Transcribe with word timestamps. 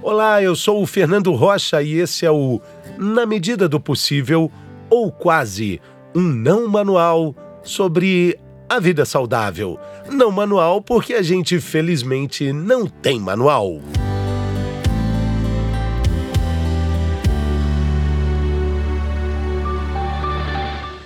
Olá, 0.00 0.40
eu 0.40 0.54
sou 0.54 0.80
o 0.80 0.86
Fernando 0.86 1.32
Rocha 1.32 1.82
e 1.82 1.94
esse 1.94 2.24
é 2.24 2.30
o 2.30 2.60
Na 2.96 3.26
Medida 3.26 3.68
do 3.68 3.80
Possível, 3.80 4.50
ou 4.88 5.10
quase, 5.10 5.80
um 6.14 6.22
não 6.22 6.68
manual 6.68 7.34
sobre 7.64 8.38
a 8.68 8.78
vida 8.78 9.04
saudável. 9.04 9.76
Não 10.08 10.30
manual 10.30 10.80
porque 10.80 11.14
a 11.14 11.20
gente 11.20 11.58
felizmente 11.58 12.52
não 12.52 12.86
tem 12.86 13.18
manual. 13.18 13.80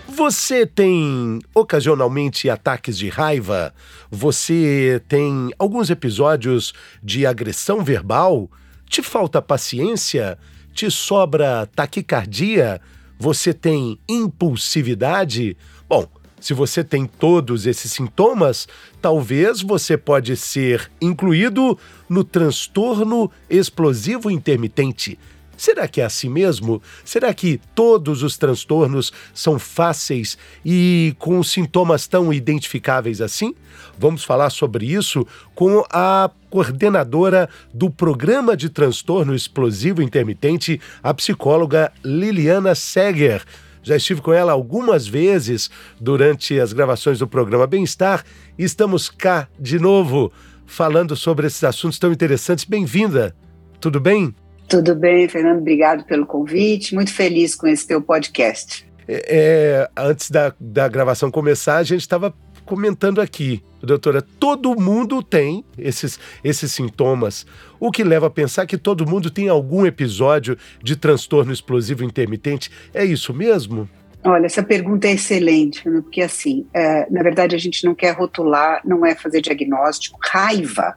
Você 0.06 0.66
tem 0.66 1.40
ocasionalmente 1.54 2.50
ataques 2.50 2.98
de 2.98 3.08
raiva? 3.08 3.74
Você 4.10 5.02
tem 5.08 5.50
alguns 5.58 5.88
episódios 5.88 6.74
de 7.02 7.24
agressão 7.24 7.82
verbal? 7.82 8.50
Te 8.92 9.00
falta 9.00 9.40
paciência? 9.40 10.38
Te 10.74 10.90
sobra 10.90 11.66
taquicardia? 11.74 12.78
Você 13.18 13.54
tem 13.54 13.98
impulsividade? 14.06 15.56
Bom, 15.88 16.06
se 16.38 16.52
você 16.52 16.84
tem 16.84 17.06
todos 17.06 17.64
esses 17.64 17.90
sintomas, 17.90 18.68
talvez 19.00 19.62
você 19.62 19.96
pode 19.96 20.36
ser 20.36 20.92
incluído 21.00 21.78
no 22.06 22.22
transtorno 22.22 23.32
explosivo 23.48 24.30
intermitente. 24.30 25.18
Será 25.56 25.88
que 25.88 26.02
é 26.02 26.04
assim 26.04 26.28
mesmo? 26.28 26.82
Será 27.02 27.32
que 27.32 27.58
todos 27.74 28.22
os 28.22 28.36
transtornos 28.36 29.10
são 29.32 29.58
fáceis 29.58 30.36
e 30.62 31.16
com 31.18 31.42
sintomas 31.42 32.06
tão 32.06 32.30
identificáveis 32.30 33.22
assim? 33.22 33.54
Vamos 33.98 34.22
falar 34.22 34.50
sobre 34.50 34.84
isso 34.84 35.26
com 35.54 35.82
a 35.90 36.30
coordenadora 36.52 37.48
do 37.72 37.90
Programa 37.90 38.54
de 38.54 38.68
Transtorno 38.68 39.34
Explosivo 39.34 40.02
Intermitente, 40.02 40.78
a 41.02 41.14
psicóloga 41.14 41.90
Liliana 42.04 42.74
Seger. 42.74 43.42
Já 43.82 43.96
estive 43.96 44.20
com 44.20 44.34
ela 44.34 44.52
algumas 44.52 45.06
vezes 45.08 45.70
durante 45.98 46.60
as 46.60 46.74
gravações 46.74 47.18
do 47.18 47.26
programa 47.26 47.66
Bem-Estar 47.66 48.22
e 48.58 48.64
estamos 48.64 49.08
cá 49.08 49.48
de 49.58 49.78
novo 49.78 50.30
falando 50.66 51.16
sobre 51.16 51.46
esses 51.46 51.64
assuntos 51.64 51.98
tão 51.98 52.12
interessantes. 52.12 52.66
Bem-vinda! 52.66 53.34
Tudo 53.80 53.98
bem? 53.98 54.34
Tudo 54.68 54.94
bem, 54.94 55.26
Fernando, 55.30 55.60
obrigado 55.60 56.04
pelo 56.04 56.26
convite. 56.26 56.94
Muito 56.94 57.14
feliz 57.14 57.54
com 57.54 57.66
esse 57.66 57.86
teu 57.86 58.02
podcast. 58.02 58.86
É, 59.08 59.24
é, 59.26 59.90
antes 59.96 60.30
da, 60.30 60.54
da 60.60 60.86
gravação 60.86 61.30
começar, 61.30 61.78
a 61.78 61.82
gente 61.82 62.02
estava 62.02 62.32
comentando 62.64 63.20
aqui, 63.20 63.62
doutora, 63.82 64.22
todo 64.22 64.78
mundo 64.80 65.22
tem 65.22 65.64
esses, 65.76 66.18
esses 66.42 66.72
sintomas, 66.72 67.46
o 67.78 67.90
que 67.90 68.04
leva 68.04 68.26
a 68.26 68.30
pensar 68.30 68.66
que 68.66 68.78
todo 68.78 69.06
mundo 69.06 69.30
tem 69.30 69.48
algum 69.48 69.84
episódio 69.86 70.56
de 70.82 70.96
transtorno 70.96 71.52
explosivo 71.52 72.04
intermitente. 72.04 72.70
É 72.94 73.04
isso 73.04 73.34
mesmo? 73.34 73.88
Olha, 74.24 74.46
essa 74.46 74.62
pergunta 74.62 75.08
é 75.08 75.12
excelente, 75.12 75.82
porque 75.82 76.22
assim, 76.22 76.64
é, 76.72 77.10
na 77.10 77.22
verdade 77.22 77.56
a 77.56 77.58
gente 77.58 77.84
não 77.84 77.94
quer 77.94 78.12
rotular, 78.12 78.80
não 78.84 79.04
é 79.04 79.16
fazer 79.16 79.40
diagnóstico. 79.40 80.18
Raiva 80.22 80.96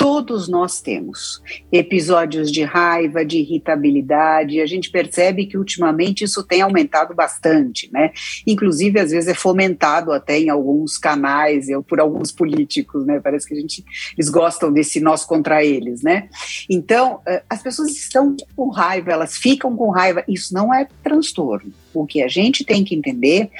Todos 0.00 0.48
nós 0.48 0.80
temos 0.80 1.42
episódios 1.70 2.50
de 2.50 2.62
raiva, 2.62 3.22
de 3.22 3.40
irritabilidade, 3.40 4.58
a 4.58 4.64
gente 4.64 4.90
percebe 4.90 5.44
que 5.44 5.58
ultimamente 5.58 6.24
isso 6.24 6.42
tem 6.42 6.62
aumentado 6.62 7.14
bastante, 7.14 7.90
né? 7.92 8.10
Inclusive, 8.46 8.98
às 8.98 9.10
vezes 9.10 9.28
é 9.28 9.34
fomentado 9.34 10.10
até 10.10 10.38
em 10.38 10.48
alguns 10.48 10.96
canais, 10.96 11.68
ou 11.68 11.82
por 11.82 12.00
alguns 12.00 12.32
políticos, 12.32 13.04
né? 13.04 13.20
Parece 13.20 13.46
que 13.46 13.52
a 13.52 13.60
gente, 13.60 13.84
eles 14.16 14.30
gostam 14.30 14.72
desse 14.72 15.00
nós 15.00 15.22
contra 15.22 15.62
eles, 15.62 16.00
né? 16.00 16.30
Então, 16.70 17.20
eh, 17.28 17.42
as 17.50 17.62
pessoas 17.62 17.90
estão 17.90 18.34
com 18.56 18.70
raiva, 18.70 19.12
elas 19.12 19.36
ficam 19.36 19.76
com 19.76 19.90
raiva, 19.90 20.24
isso 20.26 20.54
não 20.54 20.72
é 20.72 20.88
transtorno. 21.04 21.74
O 21.92 22.06
que 22.06 22.22
a 22.22 22.28
gente 22.28 22.64
tem 22.64 22.84
que 22.84 22.94
entender 22.94 23.50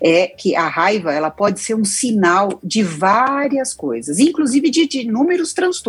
é 0.00 0.26
que 0.26 0.54
a 0.54 0.68
raiva, 0.68 1.12
ela 1.12 1.30
pode 1.30 1.58
ser 1.58 1.74
um 1.74 1.84
sinal 1.84 2.60
de 2.62 2.82
várias 2.82 3.72
coisas, 3.74 4.18
inclusive 4.18 4.70
de, 4.70 4.86
de 4.86 5.00
inúmeros 5.00 5.52
transtornos. 5.54 5.87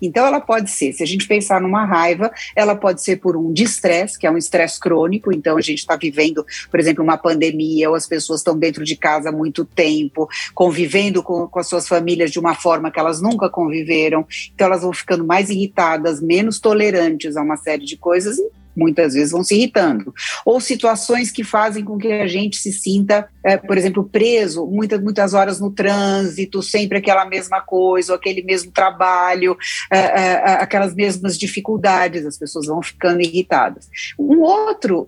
Então, 0.00 0.26
ela 0.26 0.40
pode 0.40 0.70
ser, 0.70 0.92
se 0.92 1.02
a 1.02 1.06
gente 1.06 1.26
pensar 1.26 1.60
numa 1.60 1.84
raiva, 1.84 2.30
ela 2.56 2.74
pode 2.74 3.02
ser 3.02 3.16
por 3.16 3.36
um 3.36 3.52
distresse, 3.52 4.18
que 4.18 4.26
é 4.26 4.30
um 4.30 4.36
estresse 4.36 4.78
crônico, 4.78 5.32
então 5.32 5.56
a 5.56 5.60
gente 5.60 5.78
está 5.78 5.96
vivendo, 5.96 6.44
por 6.70 6.80
exemplo, 6.80 7.02
uma 7.02 7.16
pandemia, 7.16 7.88
ou 7.88 7.94
as 7.94 8.06
pessoas 8.06 8.40
estão 8.40 8.58
dentro 8.58 8.84
de 8.84 8.96
casa 8.96 9.28
há 9.28 9.32
muito 9.32 9.64
tempo, 9.64 10.28
convivendo 10.54 11.22
com, 11.22 11.46
com 11.46 11.58
as 11.58 11.68
suas 11.68 11.86
famílias 11.86 12.30
de 12.30 12.38
uma 12.38 12.54
forma 12.54 12.90
que 12.90 12.98
elas 12.98 13.20
nunca 13.20 13.48
conviveram, 13.48 14.26
então 14.54 14.66
elas 14.66 14.82
vão 14.82 14.92
ficando 14.92 15.24
mais 15.24 15.50
irritadas, 15.50 16.20
menos 16.20 16.58
tolerantes 16.60 17.36
a 17.36 17.42
uma 17.42 17.56
série 17.56 17.84
de 17.84 17.96
coisas, 17.96 18.38
e 18.38 18.61
muitas 18.76 19.14
vezes 19.14 19.32
vão 19.32 19.44
se 19.44 19.54
irritando. 19.54 20.14
Ou 20.44 20.60
situações 20.60 21.30
que 21.30 21.44
fazem 21.44 21.84
com 21.84 21.98
que 21.98 22.12
a 22.12 22.26
gente 22.26 22.56
se 22.56 22.72
sinta, 22.72 23.28
é, 23.44 23.56
por 23.56 23.76
exemplo, 23.76 24.04
preso 24.04 24.66
muitas, 24.66 25.00
muitas 25.00 25.34
horas 25.34 25.60
no 25.60 25.70
trânsito, 25.70 26.62
sempre 26.62 26.98
aquela 26.98 27.24
mesma 27.24 27.60
coisa, 27.60 28.12
ou 28.12 28.16
aquele 28.16 28.42
mesmo 28.42 28.70
trabalho, 28.72 29.56
é, 29.90 29.98
é, 29.98 30.34
aquelas 30.54 30.94
mesmas 30.94 31.38
dificuldades, 31.38 32.26
as 32.26 32.38
pessoas 32.38 32.66
vão 32.66 32.82
ficando 32.82 33.20
irritadas. 33.20 33.88
Um 34.18 34.40
outro 34.40 35.06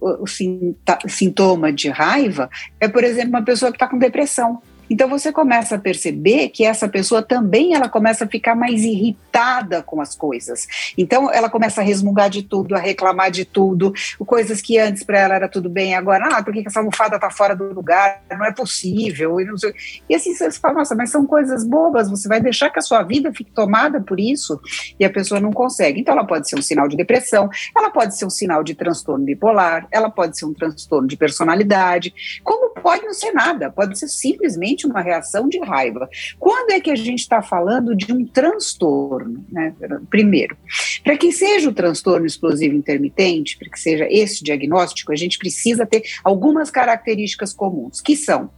sintoma 1.08 1.72
de 1.72 1.88
raiva 1.88 2.48
é, 2.81 2.88
por 2.88 3.04
exemplo, 3.04 3.31
uma 3.31 3.42
pessoa 3.42 3.70
que 3.70 3.76
está 3.76 3.88
com 3.88 3.98
depressão. 3.98 4.60
Então 4.89 5.09
você 5.09 5.33
começa 5.33 5.77
a 5.77 5.78
perceber 5.78 6.49
que 6.49 6.65
essa 6.65 6.89
pessoa 6.89 7.22
também 7.22 7.75
ela 7.75 7.89
começa 7.89 8.25
a 8.25 8.28
ficar 8.28 8.55
mais 8.55 8.83
irritada 8.83 9.83
com 9.83 10.00
as 10.00 10.15
coisas. 10.15 10.67
Então 10.97 11.33
ela 11.33 11.49
começa 11.49 11.81
a 11.81 11.84
resmungar 11.84 12.31
de 12.31 12.43
tudo, 12.43 12.75
a 12.75 12.78
reclamar 12.78 13.31
de 13.31 13.44
tudo, 13.44 13.93
coisas 14.27 14.61
que 14.61 14.78
antes 14.78 15.03
para 15.03 15.19
ela 15.19 15.34
era 15.34 15.49
tudo 15.49 15.69
bem, 15.69 15.94
agora, 15.94 16.28
ah, 16.33 16.43
por 16.43 16.53
que 16.53 16.65
essa 16.67 16.81
almofada 16.81 17.17
está 17.17 17.31
fora 17.31 17.55
do 17.55 17.73
lugar? 17.73 18.23
Não 18.31 18.44
é 18.44 18.53
possível. 18.53 19.41
E, 19.41 19.59
sei, 19.59 19.75
e 20.09 20.15
assim 20.15 20.34
você 20.34 20.50
fala, 20.53 20.75
nossa, 20.75 20.94
mas 20.94 21.11
são 21.11 21.27
coisas 21.27 21.65
bobas, 21.65 22.11
você 22.11 22.28
vai 22.28 22.41
deixar 22.41 22.71
que 22.71 22.78
a 22.78 22.83
sua 22.83 23.03
vida 23.03 23.33
fique 23.33 23.50
tomada 23.53 24.00
por 24.00 24.19
isso? 24.19 24.61
E 24.99 25.05
a 25.05 25.11
pessoa 25.11 25.41
não 25.41 25.53
consegue. 25.53 26.00
Então 26.00 26.15
ela 26.15 26.27
pode 26.27 26.49
ser 26.49 26.59
um 26.59 26.62
sinal 26.62 26.89
de 26.89 26.97
depressão, 26.97 27.49
ela 27.77 27.91
pode 27.91 28.17
ser 28.17 28.25
um 28.25 28.31
sinal 28.31 28.62
de 28.62 28.75
transtorno 28.75 29.25
bipolar, 29.25 29.87
ela 29.91 30.11
pode 30.11 30.39
ser 30.39 30.47
um 30.47 30.55
transtorno 30.55 31.09
de 31.09 31.17
personalidade, 31.17 32.12
como 32.43 32.75
pode 32.75 33.05
não 33.05 33.15
ser 33.15 33.33
nada, 33.33 33.71
pode 33.71 33.99
ser 33.99 34.09
simplesmente 34.09 34.74
uma 34.87 35.01
reação 35.01 35.49
de 35.49 35.59
raiva. 35.61 36.09
Quando 36.39 36.71
é 36.71 36.81
que 36.81 36.91
a 36.91 36.97
gente 36.97 37.21
está 37.21 37.41
falando 37.43 37.95
de 37.95 38.12
um 38.12 38.27
transtorno? 38.27 39.45
Né? 39.51 39.75
Primeiro, 40.11 40.57
para 41.03 41.17
que 41.17 41.31
seja 41.31 41.69
o 41.69 41.75
transtorno 41.75 42.27
explosivo 42.27 42.75
intermitente, 42.75 43.57
para 43.57 43.71
que 43.71 43.79
seja 43.79 44.07
esse 44.11 44.43
diagnóstico, 44.43 45.12
a 45.12 45.17
gente 45.17 45.39
precisa 45.39 45.87
ter 45.87 46.03
algumas 46.25 46.71
características 46.71 47.53
comuns, 47.53 48.01
que 48.01 48.17
são 48.17 48.51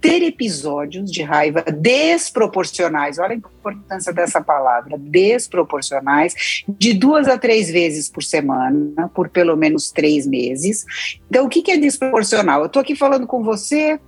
ter 0.00 0.22
episódios 0.22 1.10
de 1.10 1.22
raiva 1.22 1.62
desproporcionais, 1.62 3.18
olha 3.18 3.32
a 3.32 3.36
importância 3.36 4.12
dessa 4.12 4.40
palavra, 4.40 4.96
desproporcionais, 4.98 6.62
de 6.68 6.92
duas 6.92 7.28
a 7.28 7.38
três 7.38 7.70
vezes 7.70 8.08
por 8.08 8.22
semana, 8.22 9.08
por 9.14 9.28
pelo 9.28 9.56
menos 9.56 9.90
três 9.90 10.26
meses. 10.26 10.84
Então, 11.28 11.46
o 11.46 11.48
que 11.48 11.70
é 11.70 11.76
desproporcional? 11.76 12.60
Eu 12.60 12.66
estou 12.66 12.80
aqui 12.80 12.94
falando 12.94 13.26
com 13.26 13.42
você, 13.42 13.98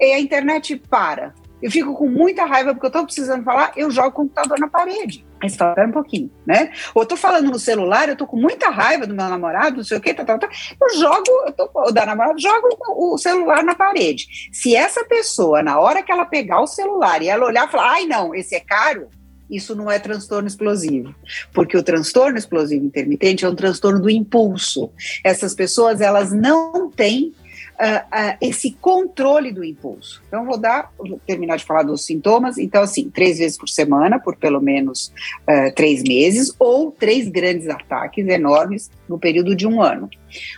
e 0.00 0.12
a 0.12 0.20
internet 0.20 0.76
para. 0.76 1.34
Eu 1.62 1.70
fico 1.70 1.94
com 1.94 2.06
muita 2.06 2.44
raiva 2.44 2.74
porque 2.74 2.86
eu 2.86 2.88
estou 2.88 3.04
precisando 3.04 3.42
falar, 3.42 3.72
eu 3.74 3.90
jogo 3.90 4.08
o 4.08 4.12
computador 4.12 4.58
na 4.58 4.68
parede. 4.68 5.24
Aí 5.42 5.48
você 5.48 5.56
fala, 5.56 5.86
um 5.86 5.92
pouquinho, 5.92 6.30
né? 6.46 6.70
Ou 6.94 7.02
eu 7.02 7.06
tô 7.06 7.16
falando 7.16 7.50
no 7.50 7.58
celular, 7.58 8.08
eu 8.08 8.16
tô 8.16 8.26
com 8.26 8.36
muita 8.36 8.68
raiva 8.68 9.06
do 9.06 9.14
meu 9.14 9.26
namorado, 9.28 9.78
não 9.78 9.84
sei 9.84 9.96
o 9.96 10.00
quê, 10.00 10.12
tá, 10.12 10.24
tá, 10.24 10.36
tá. 10.36 10.48
eu 10.48 10.98
jogo, 10.98 11.24
eu 11.46 11.52
tô, 11.52 11.70
o 11.74 11.90
da 11.90 12.04
namorada, 12.04 12.38
jogo 12.38 12.68
o 12.88 13.16
celular 13.16 13.62
na 13.62 13.74
parede. 13.74 14.26
Se 14.52 14.76
essa 14.76 15.04
pessoa, 15.04 15.62
na 15.62 15.78
hora 15.78 16.02
que 16.02 16.12
ela 16.12 16.26
pegar 16.26 16.60
o 16.60 16.66
celular 16.66 17.22
e 17.22 17.28
ela 17.28 17.46
olhar 17.46 17.66
e 17.66 17.70
falar, 17.70 17.92
ai 17.92 18.06
não, 18.06 18.34
esse 18.34 18.54
é 18.54 18.60
caro, 18.60 19.08
isso 19.50 19.74
não 19.74 19.90
é 19.90 19.98
transtorno 19.98 20.48
explosivo, 20.48 21.14
porque 21.52 21.76
o 21.76 21.82
transtorno 21.82 22.36
explosivo 22.36 22.84
intermitente 22.84 23.44
é 23.44 23.48
um 23.48 23.54
transtorno 23.54 24.00
do 24.00 24.10
impulso. 24.10 24.90
Essas 25.22 25.54
pessoas, 25.54 26.00
elas 26.00 26.32
não 26.32 26.90
têm 26.90 27.32
uh, 27.80 28.06
uh, 28.06 28.36
esse 28.40 28.72
controle 28.80 29.52
do 29.52 29.64
impulso. 29.64 30.22
Então, 30.28 30.44
vou 30.44 30.58
dar, 30.58 30.90
vou 30.96 31.20
terminar 31.26 31.56
de 31.56 31.64
falar 31.64 31.82
dos 31.82 32.04
sintomas. 32.04 32.58
Então, 32.58 32.82
assim, 32.82 33.10
três 33.10 33.38
vezes 33.38 33.58
por 33.58 33.68
semana, 33.68 34.18
por 34.18 34.36
pelo 34.36 34.60
menos 34.60 35.12
uh, 35.48 35.74
três 35.74 36.02
meses, 36.02 36.54
ou 36.58 36.90
três 36.90 37.28
grandes 37.28 37.68
ataques 37.68 38.26
enormes 38.26 38.90
no 39.08 39.18
período 39.18 39.54
de 39.54 39.66
um 39.66 39.82
ano. 39.82 40.08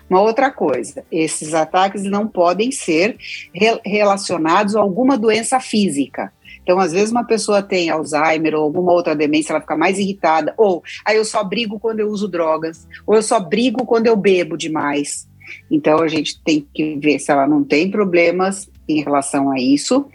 Uma 0.08 0.22
outra 0.22 0.50
coisa, 0.50 1.04
esses 1.10 1.52
ataques 1.52 2.04
não 2.04 2.26
podem 2.26 2.70
ser 2.70 3.16
re 3.52 3.78
relacionados 3.84 4.74
a 4.74 4.80
alguma 4.80 5.18
doença 5.18 5.60
física. 5.60 6.32
Então, 6.62 6.80
às 6.80 6.92
vezes, 6.92 7.12
uma 7.12 7.24
pessoa 7.24 7.62
tem 7.62 7.90
Alzheimer 7.90 8.54
ou 8.54 8.62
alguma 8.62 8.92
outra 8.92 9.14
demência, 9.14 9.52
ela 9.52 9.60
fica 9.60 9.76
mais 9.76 9.98
irritada, 10.00 10.52
ou 10.56 10.82
aí 11.04 11.14
ah, 11.14 11.18
eu 11.18 11.24
só 11.24 11.44
brigo 11.44 11.78
quando 11.78 12.00
eu 12.00 12.08
uso 12.08 12.26
drogas, 12.26 12.88
ou 13.06 13.14
eu 13.14 13.22
só 13.22 13.38
brigo 13.38 13.86
quando 13.86 14.08
eu 14.08 14.16
bebo 14.16 14.56
demais. 14.56 15.28
Então 15.70 16.00
a 16.00 16.08
gente 16.08 16.40
tem 16.42 16.66
que 16.72 16.96
ver 16.96 17.18
se 17.18 17.30
ela 17.30 17.46
não 17.46 17.64
tem 17.64 17.90
problemas 17.90 18.68
em 18.88 19.02
relação 19.02 19.50
a 19.50 19.58
isso. 19.58 20.06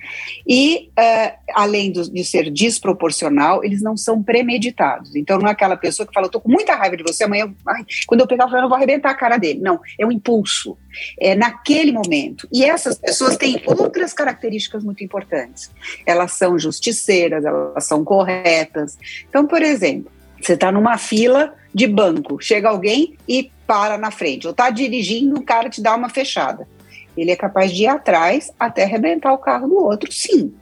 E, 0.48 0.90
uh, 0.98 1.38
além 1.54 1.92
do, 1.92 2.10
de 2.10 2.24
ser 2.24 2.50
desproporcional, 2.50 3.64
eles 3.64 3.82
não 3.82 3.98
são 3.98 4.24
premeditados. 4.24 5.16
Então, 5.16 5.38
não 5.38 5.48
é 5.48 5.52
aquela 5.52 5.76
pessoa 5.76 6.08
que 6.08 6.14
fala, 6.14 6.28
eu 6.28 6.32
tô 6.32 6.40
com 6.40 6.50
muita 6.50 6.76
raiva 6.76 6.96
de 6.96 7.04
você, 7.04 7.24
amanhã, 7.24 7.54
ai, 7.68 7.86
quando 8.08 8.22
eu 8.22 8.28
pegar 8.28 8.48
o 8.48 8.58
eu 8.58 8.70
vou 8.70 8.78
arrebentar 8.78 9.10
a 9.10 9.16
cara 9.16 9.38
dele. 9.38 9.60
Não, 9.60 9.80
é 10.00 10.06
um 10.06 10.12
impulso. 10.12 10.78
É 11.20 11.36
naquele 11.36 11.92
momento. 11.92 12.48
E 12.52 12.64
essas 12.64 12.98
pessoas 12.98 13.38
têm 13.38 13.62
outras 13.66 14.14
características 14.14 14.84
muito 14.84 15.04
importantes. 15.04 15.72
Elas 16.06 16.34
são 16.34 16.58
justiceiras, 16.58 17.44
elas 17.46 17.86
são 17.86 18.04
corretas. 18.04 18.98
Então, 19.28 19.46
por 19.46 19.62
exemplo, 19.62 20.12
você 20.40 20.54
está 20.54 20.72
numa 20.72 20.98
fila 20.98 21.54
de 21.74 21.88
banco, 21.88 22.40
chega 22.42 22.70
alguém 22.70 23.18
e 23.28 23.52
para 23.66 23.98
na 23.98 24.12
frente, 24.12 24.48
ou 24.48 24.52
está 24.52 24.70
dirigindo, 24.70 25.38
o 25.38 25.44
cara 25.44 25.70
te 25.70 25.82
dá 25.82 25.96
uma 25.96 26.10
fechada 26.10 26.68
ele 27.16 27.32
é 27.32 27.36
capaz 27.36 27.72
de 27.72 27.84
ir 27.84 27.88
atrás 27.88 28.52
até 28.60 28.84
arrebentar 28.84 29.34
o 29.34 29.38
carro 29.38 29.68
do 29.68 29.76
outro, 29.76 30.12
sim. 30.12 30.54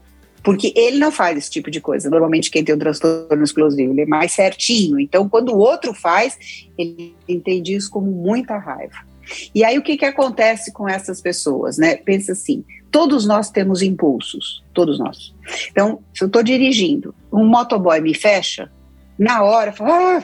Porque 0.41 0.73
ele 0.75 0.97
não 0.97 1.11
faz 1.11 1.37
esse 1.37 1.51
tipo 1.51 1.69
de 1.69 1.81
coisa. 1.81 2.09
Normalmente, 2.09 2.49
quem 2.49 2.63
tem 2.63 2.73
um 2.73 2.79
transtorno 2.79 3.43
explosivo, 3.43 3.91
ele 3.91 4.01
é 4.01 4.05
mais 4.05 4.31
certinho. 4.31 4.99
Então, 4.99 5.27
quando 5.27 5.49
o 5.49 5.57
outro 5.57 5.93
faz, 5.93 6.37
ele 6.77 7.13
entende 7.27 7.75
isso 7.75 7.91
como 7.91 8.09
muita 8.09 8.57
raiva. 8.57 8.95
E 9.53 9.63
aí, 9.63 9.77
o 9.77 9.83
que, 9.83 9.97
que 9.97 10.05
acontece 10.05 10.71
com 10.71 10.87
essas 10.87 11.21
pessoas, 11.21 11.77
né? 11.77 11.97
Pensa 11.97 12.31
assim: 12.31 12.63
todos 12.89 13.27
nós 13.27 13.51
temos 13.51 13.81
impulsos, 13.81 14.63
todos 14.73 14.97
nós. 14.97 15.35
Então, 15.69 15.99
se 16.15 16.23
eu 16.23 16.27
estou 16.27 16.41
dirigindo, 16.41 17.13
um 17.31 17.45
motoboy 17.45 17.99
me 17.99 18.15
fecha, 18.15 18.71
na 19.19 19.43
hora, 19.43 19.71
eu 19.71 19.75
falo, 19.75 19.91
ah, 19.91 20.23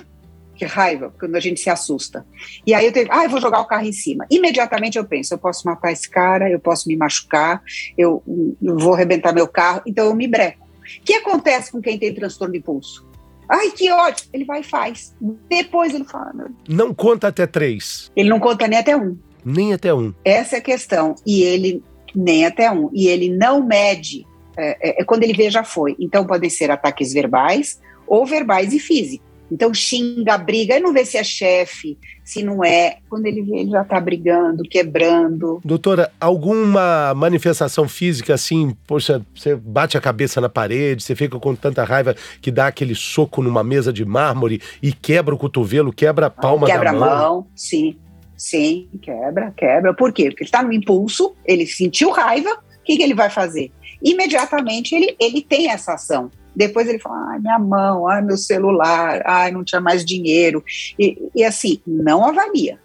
que 0.55 0.65
raiva, 0.65 1.13
quando 1.19 1.35
a 1.35 1.39
gente 1.39 1.59
se 1.59 1.69
assusta. 1.69 2.25
E 2.65 2.73
aí 2.73 2.85
eu 2.85 2.91
tenho, 2.91 3.07
ah, 3.11 3.25
eu 3.25 3.29
vou 3.29 3.41
jogar 3.41 3.59
o 3.59 3.65
carro 3.65 3.85
em 3.85 3.93
cima. 3.93 4.25
Imediatamente 4.31 4.97
eu 4.97 5.05
penso, 5.05 5.33
eu 5.33 5.37
posso 5.37 5.67
matar 5.67 5.91
esse 5.91 6.09
cara, 6.09 6.49
eu 6.49 6.59
posso 6.59 6.87
me 6.87 6.95
machucar, 6.95 7.61
eu, 7.97 8.23
eu 8.61 8.77
vou 8.77 8.93
arrebentar 8.93 9.33
meu 9.33 9.47
carro, 9.47 9.81
então 9.85 10.05
eu 10.05 10.15
me 10.15 10.27
breco. 10.27 10.65
O 10.65 11.03
que 11.03 11.13
acontece 11.13 11.71
com 11.71 11.81
quem 11.81 11.97
tem 11.97 12.13
transtorno 12.13 12.53
de 12.53 12.59
impulso? 12.59 13.05
Ai, 13.49 13.71
que 13.71 13.91
ódio! 13.91 14.27
Ele 14.33 14.45
vai 14.45 14.61
e 14.61 14.63
faz. 14.63 15.15
Depois 15.49 15.93
ele 15.93 16.03
fala. 16.03 16.33
Meu... 16.33 16.47
Não 16.67 16.93
conta 16.93 17.27
até 17.27 17.45
três. 17.45 18.11
Ele 18.15 18.29
não 18.29 18.39
conta 18.39 18.67
nem 18.67 18.79
até 18.79 18.95
um. 18.97 19.17
Nem 19.43 19.73
até 19.73 19.93
um. 19.93 20.13
Essa 20.23 20.55
é 20.55 20.59
a 20.59 20.61
questão. 20.61 21.15
E 21.25 21.43
ele, 21.43 21.83
nem 22.15 22.45
até 22.45 22.71
um. 22.71 22.89
E 22.93 23.07
ele 23.07 23.29
não 23.29 23.63
mede. 23.63 24.25
É, 24.57 24.89
é, 24.89 25.01
é 25.01 25.03
quando 25.03 25.23
ele 25.23 25.33
vê, 25.33 25.49
já 25.49 25.63
foi. 25.63 25.95
Então, 25.99 26.25
podem 26.25 26.49
ser 26.49 26.71
ataques 26.71 27.13
verbais 27.13 27.79
ou 28.07 28.25
verbais 28.25 28.73
e 28.73 28.79
físicos. 28.79 29.24
Então 29.51 29.73
xinga, 29.73 30.37
briga, 30.37 30.75
e 30.75 30.79
não 30.79 30.91
vê 30.91 31.05
se 31.05 31.17
é 31.17 31.23
chefe, 31.23 31.97
se 32.23 32.41
não 32.43 32.63
é. 32.63 32.97
Quando 33.09 33.25
ele 33.27 33.41
vê, 33.41 33.57
ele 33.59 33.71
já 33.71 33.83
está 33.83 33.99
brigando, 33.99 34.63
quebrando. 34.63 35.61
Doutora, 35.63 36.11
alguma 36.19 37.13
manifestação 37.15 37.87
física 37.87 38.33
assim, 38.33 38.75
poxa, 38.87 39.21
você 39.35 39.55
bate 39.55 39.97
a 39.97 40.01
cabeça 40.01 40.41
na 40.41 40.49
parede, 40.49 41.03
você 41.03 41.15
fica 41.15 41.39
com 41.39 41.55
tanta 41.55 41.83
raiva 41.83 42.15
que 42.41 42.51
dá 42.51 42.67
aquele 42.67 42.95
soco 42.95 43.41
numa 43.41 43.63
mesa 43.63 43.93
de 43.93 44.03
mármore 44.03 44.61
e 44.81 44.91
quebra 44.91 45.35
o 45.35 45.37
cotovelo, 45.37 45.93
quebra 45.93 46.27
a 46.27 46.29
palma 46.29 46.65
quebra 46.65 46.91
da 46.91 46.97
mão? 46.97 47.07
Quebra 47.07 47.15
a 47.15 47.29
mão, 47.29 47.47
sim. 47.55 47.95
Sim, 48.37 48.89
quebra, 49.01 49.53
quebra. 49.55 49.93
Por 49.93 50.11
quê? 50.11 50.25
Porque 50.25 50.43
ele 50.43 50.47
está 50.47 50.61
no 50.61 50.73
impulso, 50.73 51.33
ele 51.45 51.65
sentiu 51.65 52.09
raiva, 52.09 52.49
o 52.49 52.83
que, 52.83 52.97
que 52.97 53.03
ele 53.03 53.13
vai 53.13 53.29
fazer? 53.29 53.71
Imediatamente 54.03 54.93
ele, 54.93 55.15
ele 55.19 55.41
tem 55.41 55.69
essa 55.69 55.93
ação. 55.93 56.29
Depois 56.55 56.87
ele 56.87 56.99
fala, 56.99 57.31
ai, 57.31 57.39
minha 57.39 57.59
mão, 57.59 58.07
ai, 58.07 58.21
meu 58.21 58.37
celular, 58.37 59.21
ai, 59.25 59.51
não 59.51 59.63
tinha 59.63 59.81
mais 59.81 60.05
dinheiro. 60.05 60.63
E, 60.97 61.17
e 61.35 61.43
assim, 61.43 61.81
não 61.85 62.25
avalia. 62.25 62.79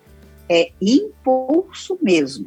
É 0.48 0.70
impulso 0.80 1.98
mesmo. 2.02 2.46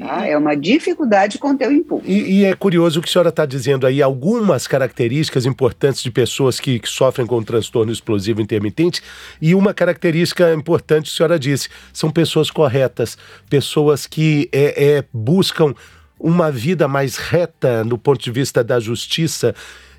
Tá? 0.00 0.26
É 0.26 0.36
uma 0.36 0.56
dificuldade 0.56 1.38
conter 1.38 1.68
o 1.68 1.72
impulso. 1.72 2.06
E, 2.06 2.40
e 2.40 2.44
é 2.44 2.54
curioso 2.54 2.98
o 2.98 3.02
que 3.02 3.08
a 3.08 3.12
senhora 3.12 3.28
está 3.28 3.44
dizendo 3.44 3.86
aí, 3.86 4.00
algumas 4.00 4.66
características 4.66 5.44
importantes 5.44 6.02
de 6.02 6.10
pessoas 6.10 6.58
que, 6.58 6.78
que, 6.78 6.88
sofrem 6.88 7.26
com 7.26 7.42
transtorno 7.42 7.92
explosivo 7.92 8.40
intermitente, 8.40 9.02
e 9.42 9.54
uma 9.54 9.74
característica 9.74 10.54
importante 10.54 11.10
a 11.10 11.14
senhora 11.14 11.38
disse, 11.38 11.68
são 11.92 12.10
pessoas 12.10 12.50
corretas, 12.50 13.18
pessoas 13.50 14.06
que 14.06 14.48
é, 14.52 14.96
é, 14.96 15.04
buscam 15.12 15.74
uma 16.18 16.50
vida 16.50 16.88
mais 16.88 17.16
reta 17.16 17.84
no 17.84 17.98
ponto 17.98 18.22
de 18.22 18.30
vista 18.30 18.64
da 18.64 18.80
justiça. 18.80 19.54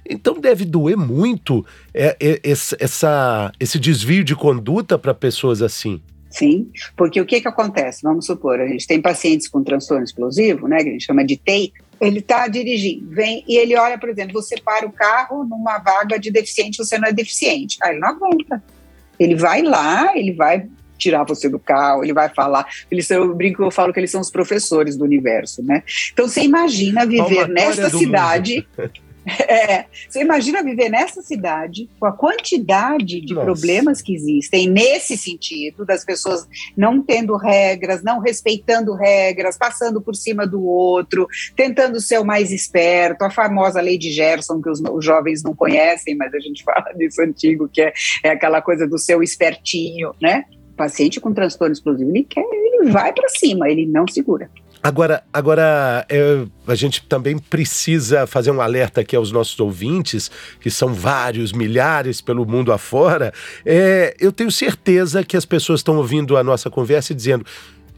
Então 0.09 0.39
deve 0.39 0.65
doer 0.65 0.97
muito 0.97 1.65
é, 1.93 2.15
é, 2.19 2.41
essa, 2.43 3.51
esse 3.59 3.79
desvio 3.79 4.23
de 4.23 4.35
conduta 4.35 4.97
para 4.97 5.13
pessoas 5.13 5.61
assim. 5.61 6.01
Sim, 6.29 6.71
porque 6.95 7.19
o 7.19 7.25
que, 7.25 7.41
que 7.41 7.47
acontece? 7.47 8.03
Vamos 8.03 8.25
supor, 8.25 8.59
a 8.59 8.67
gente 8.67 8.87
tem 8.87 9.01
pacientes 9.01 9.49
com 9.49 9.61
transtorno 9.63 10.03
explosivo, 10.03 10.65
né, 10.67 10.77
que 10.77 10.87
a 10.87 10.91
gente 10.93 11.05
chama 11.05 11.25
de 11.25 11.35
TEI, 11.35 11.73
ele 11.99 12.19
está 12.19 12.47
dirigindo, 12.47 13.07
vem 13.09 13.43
e 13.47 13.57
ele 13.57 13.77
olha, 13.77 13.97
por 13.97 14.09
exemplo, 14.09 14.33
você 14.33 14.55
para 14.59 14.87
o 14.87 14.91
carro 14.91 15.43
numa 15.43 15.77
vaga 15.77 16.17
de 16.17 16.31
deficiente, 16.31 16.77
você 16.77 16.97
não 16.97 17.07
é 17.07 17.13
deficiente. 17.13 17.77
Aí 17.83 17.91
ele 17.91 17.99
não 17.99 18.09
aguenta. 18.09 18.63
Ele 19.19 19.35
vai 19.35 19.61
lá, 19.61 20.17
ele 20.17 20.33
vai 20.33 20.67
tirar 20.97 21.23
você 21.23 21.47
do 21.47 21.59
carro, 21.59 22.03
ele 22.03 22.13
vai 22.13 22.27
falar. 22.29 22.65
Eles 22.89 23.05
são, 23.05 23.17
eu 23.17 23.35
brinco, 23.35 23.61
eu 23.61 23.69
falo 23.69 23.93
que 23.93 23.99
eles 23.99 24.09
são 24.09 24.21
os 24.21 24.31
professores 24.31 24.97
do 24.97 25.03
universo, 25.03 25.61
né? 25.61 25.83
Então 26.11 26.27
você 26.27 26.41
imagina 26.41 27.05
viver 27.05 27.47
nesta 27.47 27.89
cidade. 27.89 28.67
É, 29.25 29.85
você 30.09 30.21
imagina 30.21 30.63
viver 30.63 30.89
nessa 30.89 31.21
cidade 31.21 31.87
com 31.99 32.05
a 32.05 32.11
quantidade 32.11 33.21
de 33.21 33.33
Nossa. 33.33 33.45
problemas 33.45 34.01
que 34.01 34.15
existem 34.15 34.67
nesse 34.67 35.15
sentido, 35.15 35.85
das 35.85 36.03
pessoas 36.03 36.47
não 36.75 37.03
tendo 37.03 37.35
regras, 37.37 38.01
não 38.01 38.19
respeitando 38.19 38.95
regras, 38.95 39.57
passando 39.57 40.01
por 40.01 40.15
cima 40.15 40.47
do 40.47 40.63
outro, 40.63 41.27
tentando 41.55 41.99
ser 42.01 42.19
o 42.19 42.25
mais 42.25 42.51
esperto, 42.51 43.23
a 43.23 43.29
famosa 43.29 43.79
lei 43.79 43.97
de 43.97 44.11
Gerson, 44.11 44.61
que 44.61 44.69
os, 44.69 44.81
os 44.81 45.05
jovens 45.05 45.43
não 45.43 45.55
conhecem, 45.55 46.15
mas 46.15 46.33
a 46.33 46.39
gente 46.39 46.63
fala 46.65 46.91
disso 46.95 47.21
antigo, 47.21 47.69
que 47.71 47.81
é, 47.81 47.93
é 48.23 48.29
aquela 48.29 48.61
coisa 48.61 48.87
do 48.87 48.97
seu 48.97 49.21
espertinho, 49.21 50.15
né? 50.21 50.45
O 50.71 50.75
paciente 50.75 51.19
com 51.19 51.33
transtorno 51.33 51.73
explosivo, 51.73 52.09
ele 52.09 52.23
quer, 52.23 52.41
ele 52.41 52.89
vai 52.89 53.13
para 53.13 53.29
cima, 53.29 53.69
ele 53.69 53.85
não 53.85 54.07
segura. 54.07 54.49
Agora, 54.83 55.23
agora 55.31 56.05
é, 56.09 56.43
a 56.65 56.73
gente 56.73 57.03
também 57.03 57.37
precisa 57.37 58.25
fazer 58.25 58.49
um 58.49 58.59
alerta 58.59 59.01
aqui 59.01 59.15
aos 59.15 59.31
nossos 59.31 59.59
ouvintes, 59.59 60.31
que 60.59 60.71
são 60.71 60.91
vários, 60.91 61.51
milhares 61.51 62.19
pelo 62.19 62.45
mundo 62.47 62.73
afora. 62.73 63.31
É, 63.63 64.15
eu 64.19 64.31
tenho 64.31 64.51
certeza 64.51 65.23
que 65.23 65.37
as 65.37 65.45
pessoas 65.45 65.81
estão 65.81 65.97
ouvindo 65.97 66.35
a 66.35 66.43
nossa 66.43 66.69
conversa 66.69 67.13
e 67.13 67.15
dizendo: 67.15 67.45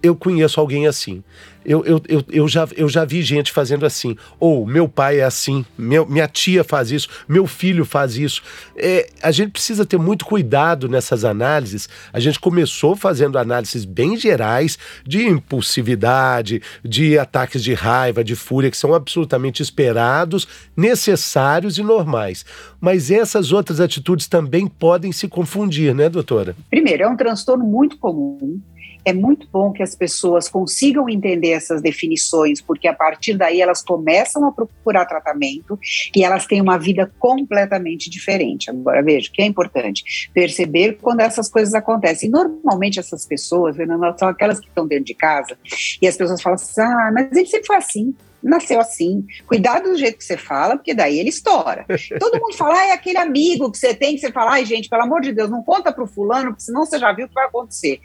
eu 0.04 0.14
conheço 0.14 0.60
alguém 0.60 0.86
assim. 0.86 1.24
Eu, 1.66 1.86
eu, 1.86 2.02
eu, 2.10 2.24
eu, 2.30 2.48
já, 2.48 2.68
eu 2.76 2.90
já 2.90 3.06
vi 3.06 3.22
gente 3.22 3.50
fazendo 3.50 3.86
assim. 3.86 4.18
Ou 4.38 4.66
meu 4.66 4.90
pai 4.90 5.22
é 5.22 5.24
assim, 5.24 5.66
meu, 5.78 6.06
minha 6.06 6.28
tia 6.28 6.62
faz 6.62 6.92
isso, 6.92 7.08
meu 7.26 7.48
filho 7.48 7.86
faz 7.86 8.18
isso. 8.18 8.42
É, 8.76 9.10
a 9.22 9.32
gente 9.32 9.52
precisa 9.52 9.86
ter 9.86 9.98
muito 9.98 10.26
cuidado 10.26 10.90
nessas 10.90 11.24
análises. 11.24 11.88
A 12.12 12.20
gente 12.20 12.38
começou 12.38 12.98
fazendo 12.98 13.38
análises 13.38 13.86
bem 13.86 14.18
gerais 14.18 14.78
de 15.08 15.26
impulsividade, 15.26 16.62
de 16.84 17.18
ataques 17.18 17.64
de 17.64 17.74
raiva, 17.74 18.26
de 18.26 18.36
fúria, 18.36 18.70
que 18.70 18.76
são 18.76 18.94
absolutamente 18.94 19.64
esperados, 19.64 20.46
necessários 20.76 21.78
e 21.78 21.84
normais. 21.84 22.46
Mas 22.82 23.10
essas 23.10 23.54
outras 23.54 23.80
atitudes 23.80 24.28
também 24.28 24.68
podem 24.68 25.14
se 25.14 25.30
confundir, 25.30 25.96
né, 25.96 26.10
doutora? 26.10 26.54
Primeiro, 26.70 27.04
é 27.04 27.08
um 27.08 27.16
transtorno 27.16 27.64
muito 27.64 27.98
comum 27.98 28.60
é 29.06 29.14
muito 29.14 29.48
bom 29.52 29.72
que 29.72 29.84
as 29.84 29.96
pessoas 29.96 30.48
consigam 30.48 31.10
entender 31.10 31.52
essas 31.52 31.82
definições, 31.82 32.62
porque 32.62 32.88
a 32.88 32.94
partir 32.94 33.36
daí 33.36 33.62
elas 33.62 33.82
começam 33.82 34.46
a 34.46 34.52
procurar 34.52 35.06
tratamento 35.06 35.80
e 36.16 36.24
elas 36.24 36.46
têm 36.46 36.62
uma 36.62 36.78
vida 36.78 37.12
completamente 37.20 38.10
diferente. 38.10 38.70
Agora, 38.70 39.02
veja, 39.02 39.30
que 39.32 39.42
é 39.42 39.46
importante 39.46 40.30
perceber 40.34 40.98
quando 41.02 41.22
essas 41.22 41.50
coisas 41.50 41.74
acontecem. 41.74 42.30
Normalmente 42.30 43.00
essas 43.00 43.26
pessoas, 43.26 43.76
Fernanda, 43.76 44.16
são 44.18 44.28
aquelas 44.28 44.60
que 44.60 44.68
estão 44.68 44.88
dentro 44.88 45.06
de 45.06 45.14
casa 45.14 45.58
e 46.02 46.08
as 46.08 46.16
pessoas 46.16 46.42
falam 46.42 46.56
assim, 46.56 46.82
ah, 46.82 47.12
mas 47.14 47.32
ele 47.32 47.46
sempre 47.46 47.68
foi 47.68 47.76
assim 47.76 48.16
nasceu 48.44 48.80
assim. 48.80 49.26
Cuidado 49.48 49.90
do 49.90 49.98
jeito 49.98 50.18
que 50.18 50.24
você 50.24 50.38
fala, 50.38 50.76
porque 50.76 50.94
daí 50.94 51.20
ele 51.20 51.30
estoura. 51.30 51.86
Todo 52.20 52.40
mundo 52.40 52.56
fala, 52.56 52.78
ah, 52.80 52.88
é 52.88 52.92
aquele 52.92 53.18
amigo 53.18 53.72
que 53.72 53.78
você 53.78 53.94
tem, 53.94 54.16
que 54.16 54.22
você 54.22 54.32
fala, 54.32 54.52
ai, 54.52 54.66
gente, 54.66 54.90
pelo 54.90 55.04
amor 55.04 55.22
de 55.22 55.32
Deus, 55.32 55.50
não 55.50 55.64
conta 55.64 55.92
pro 55.92 56.06
fulano, 56.06 56.50
porque 56.50 56.64
senão 56.64 56.86
você 56.86 57.00
já 57.00 57.12
viu 57.14 57.26
o 57.26 57.30
que 57.30 57.34
vai 57.34 57.46
acontecer. 57.46 58.00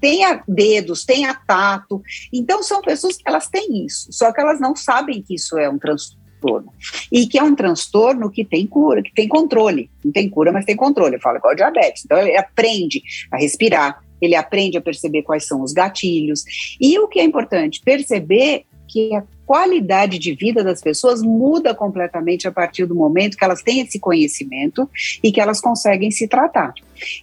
Tenha 0.00 0.42
dedos, 0.46 1.04
tenha 1.04 1.34
tato. 1.46 2.02
Então, 2.32 2.62
são 2.62 2.80
pessoas 2.80 3.16
que 3.16 3.22
elas 3.24 3.48
têm 3.48 3.84
isso, 3.84 4.12
só 4.12 4.32
que 4.32 4.40
elas 4.40 4.60
não 4.60 4.74
sabem 4.74 5.22
que 5.22 5.34
isso 5.34 5.56
é 5.58 5.68
um 5.68 5.78
transtorno. 5.78 6.72
E 7.10 7.26
que 7.26 7.38
é 7.38 7.42
um 7.42 7.54
transtorno 7.54 8.30
que 8.30 8.44
tem 8.44 8.66
cura, 8.66 9.02
que 9.02 9.12
tem 9.12 9.26
controle. 9.26 9.90
Não 10.04 10.12
tem 10.12 10.28
cura, 10.28 10.52
mas 10.52 10.64
tem 10.64 10.76
controle. 10.76 11.16
Eu 11.16 11.20
falo 11.20 11.38
igual 11.38 11.56
diabetes. 11.56 12.04
Então, 12.04 12.18
ele 12.18 12.36
aprende 12.36 13.02
a 13.32 13.38
respirar, 13.38 14.02
ele 14.20 14.34
aprende 14.34 14.78
a 14.78 14.80
perceber 14.80 15.22
quais 15.22 15.46
são 15.46 15.62
os 15.62 15.72
gatilhos. 15.72 16.44
E 16.80 16.98
o 16.98 17.08
que 17.08 17.18
é 17.18 17.24
importante, 17.24 17.80
perceber 17.84 18.64
que 18.86 19.10
qualidade 19.46 20.18
de 20.18 20.34
vida 20.34 20.64
das 20.64 20.82
pessoas 20.82 21.22
muda 21.22 21.72
completamente 21.72 22.48
a 22.48 22.52
partir 22.52 22.84
do 22.84 22.96
momento 22.96 23.36
que 23.36 23.44
elas 23.44 23.62
têm 23.62 23.80
esse 23.80 24.00
conhecimento 24.00 24.90
e 25.22 25.30
que 25.30 25.40
elas 25.40 25.60
conseguem 25.60 26.10
se 26.10 26.26
tratar. 26.26 26.74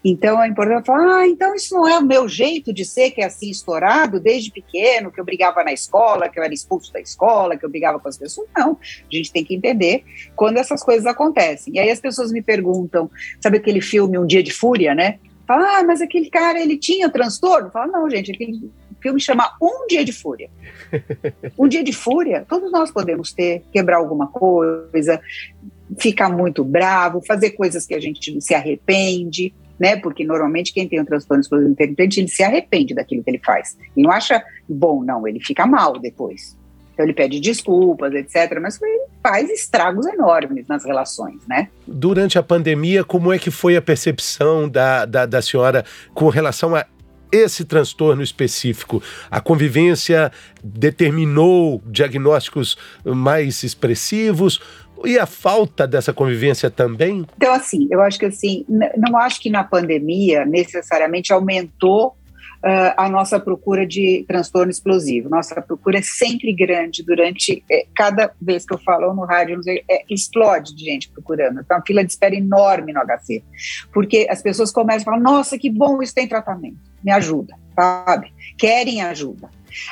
Então 0.04 0.42
é 0.42 0.48
importante 0.48 0.86
falar, 0.86 1.20
ah, 1.20 1.28
então 1.28 1.54
isso 1.54 1.76
não 1.76 1.88
é 1.88 2.00
o 2.00 2.06
meu 2.06 2.28
jeito 2.28 2.72
de 2.72 2.86
ser, 2.86 3.12
que 3.12 3.22
é 3.22 3.26
assim 3.26 3.50
estourado 3.50 4.20
desde 4.20 4.52
pequeno, 4.52 5.12
que 5.12 5.20
eu 5.20 5.26
brigava 5.26 5.64
na 5.64 5.74
escola, 5.74 6.30
que 6.30 6.40
eu 6.40 6.44
era 6.44 6.54
expulso 6.54 6.94
da 6.94 7.02
escola, 7.02 7.58
que 7.58 7.66
eu 7.66 7.70
brigava 7.70 8.00
com 8.00 8.08
as 8.08 8.18
pessoas. 8.18 8.48
Não, 8.56 8.78
a 8.80 9.16
gente 9.16 9.32
tem 9.32 9.44
que 9.44 9.54
entender 9.54 10.06
quando 10.36 10.58
essas 10.58 10.82
coisas 10.82 11.06
acontecem. 11.06 11.74
E 11.76 11.80
aí 11.80 11.90
as 11.90 12.00
pessoas 12.00 12.32
me 12.32 12.42
perguntam, 12.42 13.12
sabe 13.42 13.58
aquele 13.58 13.82
filme 13.82 14.18
Um 14.18 14.26
Dia 14.26 14.42
de 14.42 14.54
Fúria, 14.54 14.96
né? 14.96 15.20
Fala, 15.46 15.80
ah, 15.80 15.84
mas 15.84 16.02
aquele 16.02 16.30
cara, 16.30 16.62
ele 16.62 16.78
tinha 16.78 17.10
transtorno? 17.10 17.70
Fala, 17.70 17.88
não, 17.88 18.10
gente, 18.10 18.32
aquele 18.32 18.72
filme 19.04 19.20
chama 19.20 19.52
Um 19.62 19.86
Dia 19.88 20.04
de 20.04 20.14
Fúria. 20.14 20.50
um 21.60 21.68
dia 21.68 21.84
de 21.84 21.92
fúria, 21.92 22.46
todos 22.48 22.72
nós 22.72 22.90
podemos 22.90 23.34
ter, 23.34 23.64
quebrar 23.72 23.98
alguma 23.98 24.28
coisa, 24.28 25.20
ficar 26.00 26.30
muito 26.30 26.64
bravo, 26.64 27.22
fazer 27.22 27.52
coisas 27.52 27.86
que 27.86 27.94
a 27.94 28.00
gente 28.00 28.40
se 28.42 28.56
arrepende, 28.56 29.54
né? 29.80 29.98
Porque 29.98 30.24
normalmente 30.24 30.74
quem 30.74 30.88
tem 30.88 31.02
um 31.02 31.06
transtorno 31.06 31.42
explosivo 31.42 31.72
intermitente, 31.72 32.20
ele 32.20 32.30
se 32.30 32.44
arrepende 32.44 32.94
daquilo 32.94 33.24
que 33.24 33.30
ele 33.30 33.42
faz. 33.44 33.78
E 33.96 34.02
não 34.02 34.12
acha 34.12 34.44
bom, 34.68 35.04
não, 35.04 35.28
ele 35.28 35.40
fica 35.40 35.66
mal 35.66 36.00
depois. 36.00 36.58
Então 36.94 37.06
ele 37.06 37.14
pede 37.14 37.40
desculpas, 37.40 38.14
etc. 38.14 38.60
Mas 38.62 38.80
ele 38.82 39.02
faz 39.22 39.50
estragos 39.50 40.06
enormes 40.06 40.68
nas 40.68 40.86
relações, 40.86 41.42
né? 41.48 41.70
Durante 41.88 42.38
a 42.38 42.44
pandemia, 42.44 43.04
como 43.04 43.34
é 43.34 43.40
que 43.40 43.50
foi 43.50 43.76
a 43.76 43.82
percepção 43.82 44.70
da, 44.70 45.06
da, 45.06 45.26
da 45.26 45.42
senhora 45.42 45.84
com 46.14 46.30
relação 46.30 46.76
a 46.76 46.86
esse 47.34 47.66
transtorno 47.66 48.22
específico. 48.22 49.02
A 49.30 49.42
convivência 49.42 50.32
determinou 50.64 51.82
diagnósticos 51.88 52.78
mais 53.04 53.64
expressivos 53.64 54.62
e 55.04 55.18
a 55.18 55.26
falta 55.26 55.88
dessa 55.88 56.14
convivência 56.14 56.70
também? 56.70 57.26
Então, 57.36 57.54
assim, 57.54 57.88
eu 57.92 58.02
acho 58.02 58.20
que 58.20 58.26
assim, 58.26 58.66
não 58.70 59.18
acho 59.18 59.42
que 59.42 59.50
na 59.50 59.64
pandemia 59.64 60.46
necessariamente 60.46 61.34
aumentou 61.34 62.16
Uh, 62.64 62.96
a 62.96 63.10
nossa 63.10 63.42
procura 63.42 63.86
de 63.86 64.24
transtorno 64.26 64.72
explosivo. 64.72 65.28
Nossa 65.28 65.62
procura 65.62 65.98
é 66.00 66.02
sempre 66.02 66.54
grande 66.54 67.04
durante 67.04 67.62
é, 67.70 67.86
cada 67.94 68.32
vez 68.42 68.66
que 68.66 68.74
eu 68.74 68.78
falo 68.78 69.14
no 69.14 69.26
rádio, 69.26 69.60
é, 69.68 70.06
explode 70.10 70.74
de 70.74 70.86
gente 70.86 71.10
procurando. 71.10 71.60
Então, 71.60 71.76
uma 71.76 71.84
fila 71.86 72.06
de 72.06 72.12
espera 72.14 72.34
enorme 72.34 72.94
no 72.94 73.02
HC, 73.02 73.44
porque 73.94 74.28
as 74.30 74.42
pessoas 74.42 74.72
começam 74.72 75.02
a 75.02 75.06
falar: 75.06 75.20
Nossa, 75.20 75.58
que 75.58 75.70
bom, 75.70 76.02
isso 76.02 76.16
tem 76.16 76.26
tratamento, 76.26 76.78
me 77.04 77.12
ajuda, 77.12 77.56
sabe? 77.76 78.34
Querem 78.58 79.02
ajuda. 79.02 79.50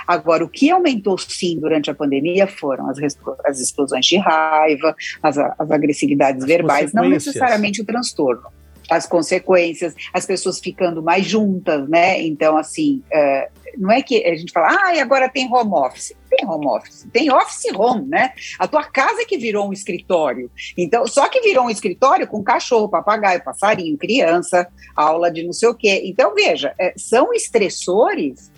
Agora, 0.07 0.45
o 0.45 0.49
que 0.49 0.69
aumentou 0.69 1.17
sim 1.17 1.59
durante 1.59 1.89
a 1.89 1.95
pandemia 1.95 2.45
foram 2.45 2.87
as, 2.89 2.97
as 3.45 3.59
explosões 3.59 4.05
de 4.05 4.17
raiva, 4.17 4.95
as, 5.23 5.37
as 5.37 5.71
agressividades 5.71 6.43
as 6.43 6.47
verbais, 6.47 6.93
não 6.93 7.09
necessariamente 7.09 7.81
o 7.81 7.85
transtorno 7.85 8.43
as 8.89 9.07
consequências, 9.07 9.95
as 10.13 10.25
pessoas 10.25 10.59
ficando 10.59 11.01
mais 11.01 11.25
juntas, 11.25 11.87
né? 11.87 12.21
Então, 12.21 12.57
assim, 12.57 13.01
é, 13.09 13.49
não 13.77 13.89
é 13.89 14.01
que 14.01 14.21
a 14.25 14.35
gente 14.35 14.51
fala, 14.51 14.67
ah, 14.67 15.01
agora 15.01 15.29
tem 15.29 15.47
home 15.47 15.71
office. 15.73 16.13
Tem 16.41 16.49
home 16.49 16.67
office, 16.67 17.07
tem 17.13 17.31
office 17.31 17.65
home, 17.75 18.07
né? 18.07 18.33
A 18.57 18.67
tua 18.67 18.83
casa 18.83 19.21
é 19.21 19.25
que 19.25 19.37
virou 19.37 19.69
um 19.69 19.73
escritório. 19.73 20.49
Então, 20.77 21.05
só 21.05 21.27
que 21.29 21.41
virou 21.41 21.65
um 21.65 21.69
escritório 21.69 22.27
com 22.27 22.43
cachorro, 22.43 22.89
papagaio, 22.89 23.43
passarinho, 23.43 23.97
criança, 23.97 24.67
aula 24.95 25.31
de 25.31 25.43
não 25.43 25.53
sei 25.53 25.69
o 25.69 25.75
quê. 25.75 26.01
Então, 26.05 26.33
veja, 26.33 26.73
é, 26.79 26.93
são 26.97 27.33
estressores 27.33 28.51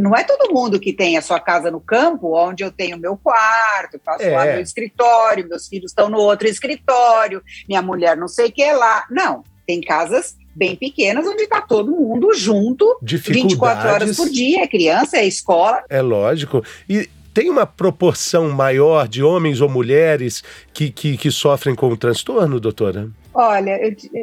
não 0.00 0.16
é 0.16 0.24
todo 0.24 0.52
mundo 0.52 0.80
que 0.80 0.92
tem 0.92 1.16
a 1.16 1.22
sua 1.22 1.38
casa 1.38 1.70
no 1.70 1.80
campo, 1.80 2.34
onde 2.34 2.64
eu 2.64 2.72
tenho 2.72 2.98
meu 2.98 3.16
quarto, 3.16 4.00
faço 4.04 4.24
é. 4.24 4.34
lá 4.34 4.44
meu 4.46 4.60
escritório, 4.60 5.48
meus 5.48 5.68
filhos 5.68 5.92
estão 5.92 6.08
no 6.08 6.18
outro 6.18 6.48
escritório, 6.48 7.42
minha 7.68 7.80
mulher 7.80 8.16
não 8.16 8.26
sei 8.26 8.46
o 8.46 8.52
que 8.52 8.72
lá. 8.72 9.06
Não, 9.10 9.44
tem 9.66 9.80
casas 9.80 10.34
bem 10.54 10.76
pequenas 10.76 11.26
onde 11.26 11.42
está 11.42 11.60
todo 11.60 11.90
mundo 11.90 12.34
junto 12.34 12.98
24 13.02 13.88
horas 13.88 14.16
por 14.16 14.28
dia, 14.28 14.62
é 14.62 14.66
criança, 14.66 15.18
é 15.18 15.26
escola. 15.26 15.82
É 15.88 16.02
lógico. 16.02 16.62
E 16.88 17.08
tem 17.32 17.48
uma 17.48 17.64
proporção 17.64 18.50
maior 18.50 19.06
de 19.06 19.22
homens 19.22 19.60
ou 19.60 19.68
mulheres 19.68 20.42
que, 20.72 20.90
que, 20.90 21.16
que 21.16 21.30
sofrem 21.30 21.74
com 21.74 21.88
o 21.88 21.96
transtorno, 21.96 22.58
doutora? 22.58 23.08
Olha, 23.32 23.78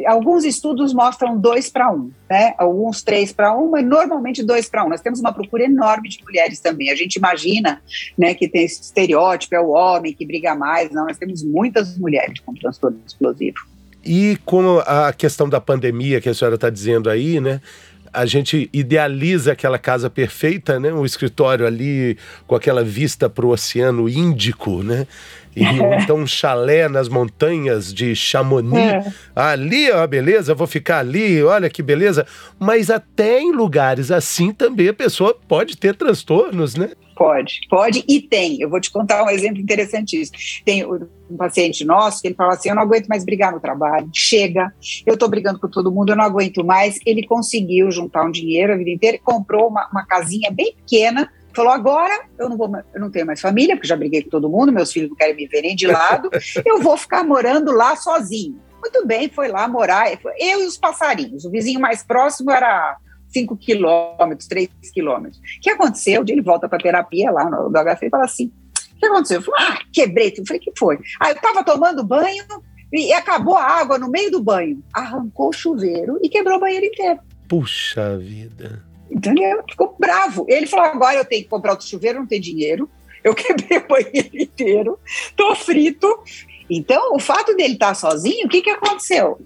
alguns 0.06 0.44
estudos 0.44 0.94
mostram 0.94 1.40
dois 1.40 1.70
para 1.70 1.90
um, 1.90 2.12
né? 2.30 2.54
Alguns 2.58 3.02
três 3.02 3.32
para 3.32 3.58
um, 3.58 3.70
mas 3.70 3.86
normalmente 3.86 4.44
dois 4.44 4.70
para 4.70 4.84
um. 4.84 4.90
Nós 4.90 5.00
temos 5.00 5.22
uma 5.22 5.32
procura 5.32 5.64
enorme 5.64 6.10
de 6.10 6.22
mulheres 6.22 6.60
também. 6.60 6.92
A 6.92 6.96
gente 6.96 7.16
imagina, 7.16 7.82
né, 8.18 8.34
que 8.34 8.50
tem 8.50 8.66
esse 8.66 8.82
estereótipo, 8.82 9.56
é 9.56 9.62
o 9.62 9.70
homem 9.70 10.14
que 10.14 10.26
briga 10.26 10.54
mais. 10.54 10.92
Não, 10.92 11.06
nós 11.06 11.18
temos 11.18 11.42
muitas 11.42 11.98
mulheres 11.98 12.40
com 12.42 12.54
transtorno 12.54 13.00
explosivo. 13.08 13.60
E 14.08 14.38
com 14.46 14.80
a 14.80 15.12
questão 15.12 15.50
da 15.50 15.60
pandemia 15.60 16.22
que 16.22 16.30
a 16.30 16.34
senhora 16.34 16.56
está 16.56 16.70
dizendo 16.70 17.10
aí, 17.10 17.42
né? 17.42 17.60
a 18.14 18.26
gente 18.26 18.70
idealiza 18.74 19.52
aquela 19.52 19.78
casa 19.78 20.10
perfeita, 20.10 20.80
né? 20.80 20.92
Um 20.92 21.06
escritório 21.06 21.68
ali 21.68 22.18
com 22.48 22.56
aquela 22.56 22.84
vista 22.84 23.30
para 23.30 23.46
o 23.46 23.50
Oceano 23.50 24.10
Índico, 24.10 24.82
né? 24.82 25.06
E 25.56 25.64
é. 25.64 26.00
então 26.02 26.18
um 26.18 26.28
chalé 26.28 26.88
nas 26.88 27.10
montanhas 27.10 27.94
de 27.94 28.16
Chamonix. 28.16 29.06
É. 29.06 29.14
Ali, 29.36 29.92
ó, 29.92 30.06
beleza, 30.08 30.56
vou 30.56 30.68
ficar 30.68 31.00
ali, 31.00 31.44
olha 31.44 31.70
que 31.70 31.84
beleza. 31.84 32.26
Mas 32.60 32.90
até 32.90 33.40
em 33.40 33.52
lugares 33.52 34.12
assim 34.12 34.52
também 34.52 34.88
a 34.88 34.94
pessoa 34.94 35.38
pode 35.48 35.78
ter 35.78 35.96
transtornos, 35.96 36.76
né? 36.76 36.92
Pode, 37.18 37.62
pode 37.68 38.04
e 38.08 38.22
tem. 38.22 38.62
Eu 38.62 38.70
vou 38.70 38.80
te 38.80 38.92
contar 38.92 39.24
um 39.24 39.30
exemplo 39.30 39.60
interessantíssimo. 39.60 40.38
Tem 40.64 40.86
um 40.86 41.36
paciente 41.36 41.84
nosso 41.84 42.22
que 42.22 42.28
ele 42.28 42.36
fala 42.36 42.54
assim: 42.54 42.70
eu 42.70 42.76
não 42.76 42.84
aguento 42.84 43.08
mais 43.08 43.26
brigar 43.26 43.52
no 43.52 43.60
trabalho, 43.60 44.08
chega, 44.14 44.72
eu 45.06 45.16
estou 45.16 45.28
brigando 45.28 45.60
com 45.60 45.68
todo 45.68 45.92
mundo, 45.92 46.12
eu 46.12 46.16
não 46.16 46.24
aguento 46.24 46.64
mais. 46.64 47.00
Ele 47.06 47.26
conseguiu 47.26 47.92
juntar 47.92 48.24
um 48.24 48.32
dinheiro 48.32 48.72
a 48.72 48.78
vida 48.78 48.92
inteira, 48.92 49.20
comprou 49.24 49.68
uma, 49.68 49.90
uma 49.92 50.06
casinha 50.06 50.52
bem 50.52 50.76
pequena, 50.76 51.28
falou: 51.56 51.72
agora 51.72 52.26
eu 52.38 52.48
não 52.48 52.56
vou, 52.56 52.72
eu 52.94 53.02
não 53.02 53.10
tenho 53.10 53.26
mais 53.26 53.42
família, 53.42 53.76
porque 53.76 53.88
já 53.88 53.96
briguei 53.96 54.22
com 54.22 54.30
todo 54.30 54.48
mundo, 54.48 54.72
meus 54.72 54.94
filhos 54.94 55.10
não 55.10 55.18
querem 55.18 55.36
me 55.36 55.48
ver 55.48 55.64
nem 55.64 55.76
de 55.76 55.88
lado, 55.88 56.30
eu 56.64 56.80
vou 56.82 56.96
ficar 56.96 57.24
morando 57.24 57.72
lá 57.72 57.96
sozinho. 57.96 58.62
Muito 58.80 59.08
bem, 59.08 59.28
foi 59.28 59.48
lá 59.48 59.68
morar, 59.68 60.12
eu 60.40 60.62
e 60.62 60.66
os 60.68 60.78
passarinhos. 60.78 61.46
O 61.46 61.50
vizinho 61.50 61.80
mais 61.80 62.04
próximo 62.04 62.52
era 62.52 62.96
5 63.40 63.58
quilômetros, 63.58 64.48
3 64.48 64.70
quilômetros. 64.94 65.40
O 65.40 65.62
que 65.62 65.70
aconteceu? 65.70 66.24
Ele 66.28 66.42
volta 66.42 66.68
para 66.68 66.80
terapia 66.80 67.32
lá 67.32 67.50
no, 67.50 67.70
do 67.70 67.78
HF 67.78 68.06
e 68.06 68.10
fala 68.10 68.26
assim: 68.26 68.52
o 68.96 69.00
que 69.00 69.06
aconteceu? 69.06 69.38
Eu 69.38 69.44
falei, 69.44 69.66
ah, 69.66 69.80
quebrei. 69.94 70.34
Eu 70.36 70.46
falei, 70.46 70.60
que 70.60 70.72
foi? 70.78 71.00
Ah, 71.20 71.30
eu 71.30 71.36
estava 71.36 71.64
tomando 71.64 72.04
banho 72.04 72.46
e 72.92 73.14
acabou 73.14 73.56
a 73.56 73.64
água 73.64 74.00
no 74.00 74.10
meio 74.10 74.32
do 74.32 74.42
banho. 74.42 74.84
Arrancou 74.94 75.50
o 75.50 75.54
chuveiro 75.54 76.20
e 76.24 76.30
quebrou 76.30 76.58
o 76.58 76.60
banheiro 76.60 76.86
inteiro. 76.86 77.20
Puxa 77.48 78.18
vida. 78.18 78.84
Entendeu? 79.10 79.64
Ficou 79.70 79.96
bravo. 80.00 80.46
Ele 80.50 80.66
falou: 80.66 80.86
agora 80.86 81.18
eu 81.18 81.26
tenho 81.26 81.44
que 81.44 81.50
comprar 81.50 81.72
outro 81.72 81.88
chuveiro, 81.88 82.20
não 82.20 82.28
tem 82.28 82.42
dinheiro. 82.42 82.90
Eu 83.24 83.34
quebrei 83.36 83.78
o 83.78 83.88
banheiro 83.88 84.38
inteiro, 84.38 85.00
tô 85.36 85.56
frito. 85.56 86.08
Então, 86.70 87.16
o 87.16 87.20
fato 87.20 87.56
dele 87.56 87.74
estar 87.74 87.90
tá 87.90 87.96
sozinho, 87.96 88.46
o 88.46 88.50
que, 88.50 88.62
que 88.62 88.70
aconteceu? 88.70 89.40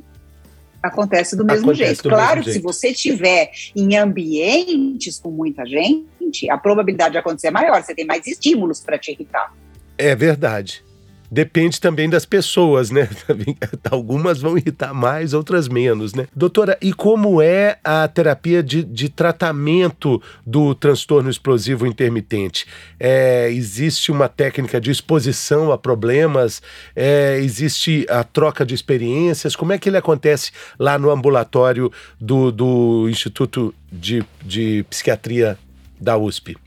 Acontece 0.81 1.35
do 1.35 1.45
mesmo 1.45 1.69
Acontece 1.69 1.85
jeito. 1.85 2.03
Do 2.03 2.09
claro 2.09 2.37
mesmo 2.37 2.43
que 2.43 2.51
jeito. 2.51 2.57
se 2.57 2.61
você 2.63 2.89
estiver 2.89 3.51
em 3.75 3.95
ambientes 3.95 5.19
com 5.19 5.29
muita 5.29 5.65
gente, 5.65 6.49
a 6.49 6.57
probabilidade 6.57 7.13
de 7.13 7.17
acontecer 7.17 7.47
é 7.47 7.51
maior, 7.51 7.81
você 7.83 7.93
tem 7.93 8.05
mais 8.05 8.25
estímulos 8.25 8.79
para 8.79 8.97
te 8.97 9.11
irritar. 9.11 9.53
É 9.97 10.15
verdade 10.15 10.83
depende 11.31 11.79
também 11.79 12.09
das 12.09 12.25
pessoas, 12.25 12.91
né? 12.91 13.07
Algumas 13.89 14.41
vão 14.41 14.57
irritar 14.57 14.93
mais, 14.93 15.33
outras 15.33 15.69
menos, 15.69 16.13
né? 16.13 16.27
Doutora, 16.35 16.77
e 16.81 16.91
como 16.91 17.41
é 17.41 17.79
a 17.81 18.05
terapia 18.09 18.61
de, 18.61 18.83
de 18.83 19.07
tratamento 19.07 20.21
do 20.45 20.75
transtorno 20.75 21.29
explosivo 21.29 21.87
intermitente? 21.87 22.65
É, 22.99 23.49
existe 23.49 24.11
uma 24.11 24.27
técnica 24.27 24.81
de 24.81 24.91
exposição 24.91 25.71
a 25.71 25.77
problemas? 25.77 26.61
É, 26.93 27.37
existe 27.37 28.05
a 28.09 28.25
troca 28.25 28.65
de 28.65 28.75
experiências? 28.75 29.55
Como 29.55 29.71
é 29.71 29.77
que 29.77 29.87
ele 29.87 29.97
acontece 29.97 30.51
lá 30.77 30.99
no 30.99 31.09
ambulatório 31.09 31.89
do, 32.19 32.51
do 32.51 33.07
Instituto 33.09 33.73
de, 33.89 34.21
de 34.43 34.85
Psiquiatria 34.89 35.57
da 35.99 36.17
USP? 36.17 36.57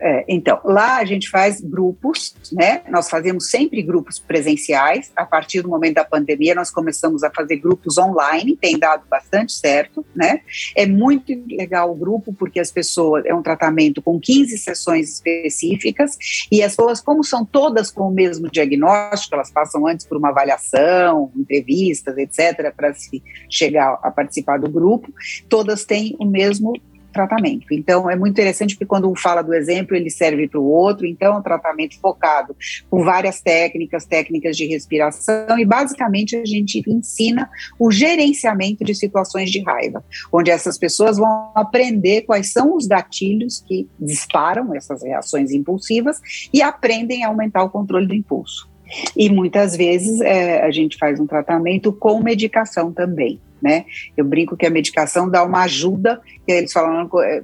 É, 0.00 0.24
então, 0.28 0.60
lá 0.64 0.98
a 0.98 1.04
gente 1.04 1.30
faz 1.30 1.60
grupos, 1.60 2.34
né? 2.52 2.82
Nós 2.90 3.08
fazemos 3.08 3.50
sempre 3.50 3.82
grupos 3.82 4.18
presenciais. 4.18 5.10
A 5.16 5.24
partir 5.24 5.62
do 5.62 5.68
momento 5.68 5.94
da 5.94 6.04
pandemia, 6.04 6.54
nós 6.54 6.70
começamos 6.70 7.22
a 7.22 7.30
fazer 7.30 7.56
grupos 7.56 7.96
online, 7.96 8.56
tem 8.56 8.78
dado 8.78 9.04
bastante 9.08 9.52
certo, 9.52 10.04
né? 10.14 10.40
É 10.76 10.86
muito 10.86 11.32
legal 11.48 11.90
o 11.90 11.94
grupo, 11.94 12.32
porque 12.32 12.60
as 12.60 12.70
pessoas, 12.70 13.24
é 13.24 13.34
um 13.34 13.42
tratamento 13.42 14.02
com 14.02 14.20
15 14.20 14.58
sessões 14.58 15.14
específicas, 15.14 16.16
e 16.50 16.62
as 16.62 16.76
pessoas, 16.76 17.00
como 17.00 17.24
são 17.24 17.44
todas 17.44 17.90
com 17.90 18.08
o 18.08 18.10
mesmo 18.10 18.50
diagnóstico, 18.50 19.34
elas 19.34 19.50
passam 19.50 19.86
antes 19.86 20.06
por 20.06 20.18
uma 20.18 20.28
avaliação, 20.28 21.30
entrevistas, 21.36 22.16
etc., 22.18 22.72
para 22.74 22.92
se 22.94 23.22
chegar 23.48 23.98
a 24.02 24.10
participar 24.10 24.58
do 24.58 24.70
grupo, 24.70 25.12
todas 25.48 25.84
têm 25.84 26.16
o 26.18 26.24
mesmo 26.24 26.72
tratamento. 27.12 27.66
Então, 27.70 28.10
é 28.10 28.16
muito 28.16 28.32
interessante 28.32 28.74
porque 28.74 28.86
quando 28.86 29.10
um 29.10 29.14
fala 29.14 29.42
do 29.42 29.54
exemplo, 29.54 29.96
ele 29.96 30.10
serve 30.10 30.48
para 30.48 30.60
o 30.60 30.64
outro. 30.64 31.06
Então, 31.06 31.34
é 31.34 31.38
um 31.38 31.42
tratamento 31.42 31.98
focado 32.00 32.56
com 32.90 33.04
várias 33.04 33.40
técnicas, 33.40 34.06
técnicas 34.06 34.56
de 34.56 34.66
respiração, 34.66 35.58
e 35.58 35.64
basicamente 35.64 36.36
a 36.36 36.44
gente 36.44 36.82
ensina 36.86 37.48
o 37.78 37.90
gerenciamento 37.90 38.84
de 38.84 38.94
situações 38.94 39.50
de 39.50 39.62
raiva, 39.62 40.04
onde 40.32 40.50
essas 40.50 40.78
pessoas 40.78 41.18
vão 41.18 41.52
aprender 41.54 42.22
quais 42.22 42.52
são 42.52 42.76
os 42.76 42.86
gatilhos 42.86 43.60
que 43.66 43.88
disparam 43.98 44.74
essas 44.74 45.02
reações 45.02 45.52
impulsivas 45.52 46.20
e 46.52 46.62
aprendem 46.62 47.24
a 47.24 47.28
aumentar 47.28 47.62
o 47.62 47.70
controle 47.70 48.06
do 48.06 48.14
impulso. 48.14 48.70
E 49.16 49.30
muitas 49.30 49.76
vezes 49.76 50.20
é, 50.20 50.62
a 50.62 50.70
gente 50.70 50.98
faz 50.98 51.18
um 51.18 51.26
tratamento 51.26 51.92
com 51.92 52.22
medicação 52.22 52.92
também 52.92 53.40
né? 53.62 53.84
Eu 54.16 54.24
brinco 54.24 54.56
que 54.56 54.66
a 54.66 54.70
medicação 54.70 55.28
dá 55.30 55.44
uma 55.44 55.62
ajuda, 55.62 56.20
que 56.46 56.52
eles 56.52 56.72
falam, 56.72 57.08
é, 57.22 57.42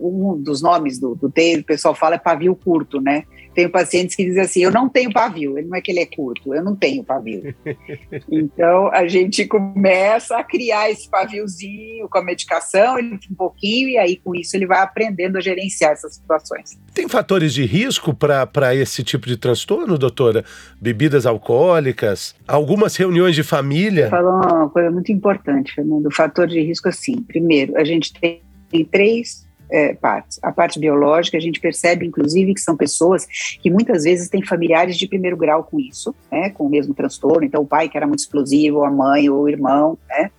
um 0.00 0.40
dos 0.40 0.62
nomes 0.62 0.98
do, 0.98 1.14
do 1.14 1.26
o 1.26 1.64
pessoal 1.64 1.94
fala 1.94 2.14
é 2.14 2.18
pavio 2.18 2.56
curto, 2.56 3.00
né? 3.00 3.24
Tenho 3.58 3.70
pacientes 3.70 4.14
que 4.14 4.24
dizem 4.24 4.42
assim, 4.42 4.60
eu 4.60 4.70
não 4.70 4.88
tenho 4.88 5.12
pavio, 5.12 5.58
ele 5.58 5.66
não 5.66 5.76
é 5.76 5.80
que 5.80 5.90
ele 5.90 6.00
é 6.00 6.06
curto, 6.06 6.54
eu 6.54 6.62
não 6.62 6.76
tenho 6.76 7.02
pavio. 7.02 7.52
então, 8.30 8.88
a 8.92 9.08
gente 9.08 9.46
começa 9.46 10.36
a 10.36 10.44
criar 10.44 10.90
esse 10.90 11.10
paviozinho 11.10 12.08
com 12.08 12.18
a 12.18 12.22
medicação, 12.22 12.98
ele 12.98 13.18
um 13.30 13.34
pouquinho, 13.34 13.88
e 13.88 13.98
aí 13.98 14.16
com 14.16 14.34
isso 14.34 14.56
ele 14.56 14.66
vai 14.66 14.80
aprendendo 14.80 15.38
a 15.38 15.40
gerenciar 15.40 15.92
essas 15.92 16.14
situações. 16.14 16.78
Tem 16.94 17.08
fatores 17.08 17.52
de 17.52 17.64
risco 17.64 18.14
para 18.14 18.74
esse 18.74 19.02
tipo 19.02 19.26
de 19.26 19.36
transtorno, 19.36 19.98
doutora? 19.98 20.44
Bebidas 20.80 21.26
alcoólicas, 21.26 22.34
algumas 22.46 22.94
reuniões 22.96 23.34
de 23.34 23.42
família? 23.42 24.08
Falou 24.08 24.34
uma 24.34 24.68
coisa 24.68 24.90
muito 24.90 25.10
importante 25.10 25.48
importante, 25.48 25.74
Fernando. 25.74 26.06
O 26.06 26.14
fator 26.14 26.46
de 26.46 26.60
risco, 26.60 26.88
assim, 26.88 27.16
primeiro, 27.22 27.76
a 27.76 27.84
gente 27.84 28.12
tem, 28.12 28.42
tem 28.70 28.84
três 28.84 29.46
é, 29.70 29.94
partes. 29.94 30.38
A 30.42 30.52
parte 30.52 30.78
biológica, 30.78 31.36
a 31.36 31.40
gente 31.40 31.60
percebe, 31.60 32.06
inclusive, 32.06 32.54
que 32.54 32.60
são 32.60 32.76
pessoas 32.76 33.26
que 33.60 33.70
muitas 33.70 34.04
vezes 34.04 34.28
têm 34.28 34.44
familiares 34.44 34.96
de 34.96 35.06
primeiro 35.06 35.36
grau 35.36 35.64
com 35.64 35.78
isso, 35.78 36.14
né, 36.30 36.50
com 36.50 36.66
o 36.66 36.70
mesmo 36.70 36.94
transtorno. 36.94 37.44
Então, 37.44 37.62
o 37.62 37.66
pai 37.66 37.88
que 37.88 37.96
era 37.96 38.06
muito 38.06 38.20
explosivo, 38.20 38.84
a 38.84 38.90
mãe 38.90 39.28
ou 39.28 39.42
o 39.42 39.48
irmão, 39.48 39.98
né. 40.08 40.30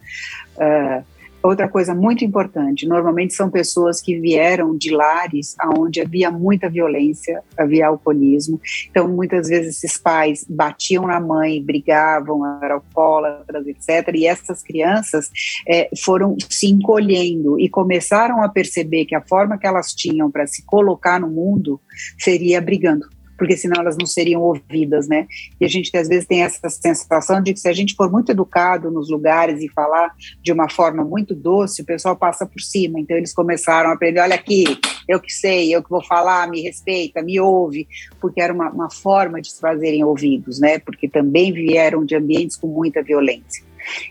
Uh, 0.58 1.19
Outra 1.42 1.70
coisa 1.70 1.96
muito 1.96 2.26
importante, 2.26 2.86
normalmente 2.86 3.34
são 3.34 3.50
pessoas 3.50 4.02
que 4.02 4.20
vieram 4.20 4.76
de 4.76 4.92
lares 4.92 5.56
onde 5.78 6.02
havia 6.02 6.30
muita 6.30 6.70
violência, 6.70 7.42
havia 7.58 7.88
alcoolismo. 7.88 8.60
Então, 8.90 9.08
muitas 9.08 9.48
vezes 9.48 9.78
esses 9.78 9.98
pais 9.98 10.46
batiam 10.50 11.08
na 11.08 11.20
mãe, 11.20 11.64
brigavam, 11.64 12.46
eram 12.62 12.76
alcoólatras, 12.76 13.66
etc. 13.68 14.14
E 14.16 14.28
essas 14.28 14.62
crianças 14.62 15.32
é, 15.66 15.90
foram 16.04 16.36
se 16.50 16.68
encolhendo 16.68 17.58
e 17.58 17.70
começaram 17.70 18.44
a 18.44 18.50
perceber 18.50 19.06
que 19.06 19.16
a 19.16 19.22
forma 19.22 19.58
que 19.58 19.66
elas 19.66 19.94
tinham 19.94 20.30
para 20.30 20.46
se 20.46 20.66
colocar 20.66 21.22
no 21.22 21.30
mundo 21.30 21.80
seria 22.18 22.60
brigando 22.60 23.08
porque 23.40 23.56
senão 23.56 23.82
elas 23.82 23.98
não 23.98 24.06
seriam 24.06 24.42
ouvidas, 24.42 25.08
né? 25.08 25.26
E 25.60 25.66
a 25.66 25.68
gente 25.68 25.96
às 25.98 26.10
vezes 26.10 26.28
tem 26.28 26.44
essa 26.44 26.70
sensação 26.70 27.42
de 27.42 27.54
que 27.54 27.60
se 27.60 27.70
a 27.70 27.74
gente 27.74 27.96
for 27.96 28.12
muito 28.12 28.32
educado 28.32 28.92
nos 28.92 29.10
lugares 29.10 29.64
e 29.64 29.70
falar 29.70 30.14
de 30.44 30.52
uma 30.52 30.70
forma 30.70 31.04
muito 31.04 31.34
doce, 31.34 31.82
o 31.82 31.86
pessoal 31.86 32.16
passa 32.16 32.46
por 32.46 32.62
cima. 32.62 33.00
Então 33.00 33.16
eles 33.16 33.34
começaram 33.34 33.90
a 33.90 33.94
aprender, 33.94 34.20
olha 34.20 34.36
aqui, 34.36 34.66
eu 35.08 35.20
que 35.20 35.32
sei, 35.32 35.74
eu 35.74 35.82
que 35.82 35.90
vou 35.90 36.04
falar, 36.04 36.50
me 36.50 36.62
respeita, 36.62 37.22
me 37.22 37.40
ouve, 37.40 37.88
porque 38.20 38.42
era 38.42 38.54
uma, 38.54 38.70
uma 38.70 38.92
forma 38.92 39.42
de 39.42 39.50
se 39.52 39.60
fazerem 39.60 40.04
ouvidos, 40.04 40.60
né? 40.60 40.78
Porque 40.78 41.08
também 41.08 41.54
vieram 41.54 42.06
de 42.06 42.16
ambientes 42.16 42.58
com 42.58 42.68
muita 42.68 43.02
violência. 43.02 43.64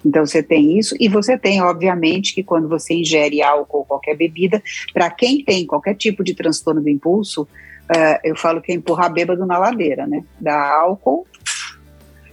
Então 0.05 0.25
você 0.25 0.43
tem 0.43 0.79
isso 0.79 0.97
e 0.99 1.09
você 1.09 1.37
tem, 1.37 1.61
obviamente, 1.61 2.35
que 2.35 2.43
quando 2.43 2.69
você 2.69 2.95
ingere 2.95 3.43
álcool 3.43 3.79
ou 3.79 3.85
qualquer 3.85 4.17
bebida, 4.17 4.63
para 4.93 5.11
quem 5.11 5.45
tem 5.45 5.67
qualquer 5.67 5.95
tipo 5.95 6.25
de 6.25 6.35
transtorno 6.35 6.81
do 6.81 6.89
impulso, 6.89 7.47
uh, 7.91 8.21
eu 8.25 8.37
falo 8.37 8.61
que 8.61 8.73
é 8.73 8.75
empurrar 8.75 9.13
bêbado 9.13 9.45
na 9.47 9.59
ladeira, 9.59 10.07
né? 10.07 10.25
Dá 10.41 10.59
álcool. 10.81 11.27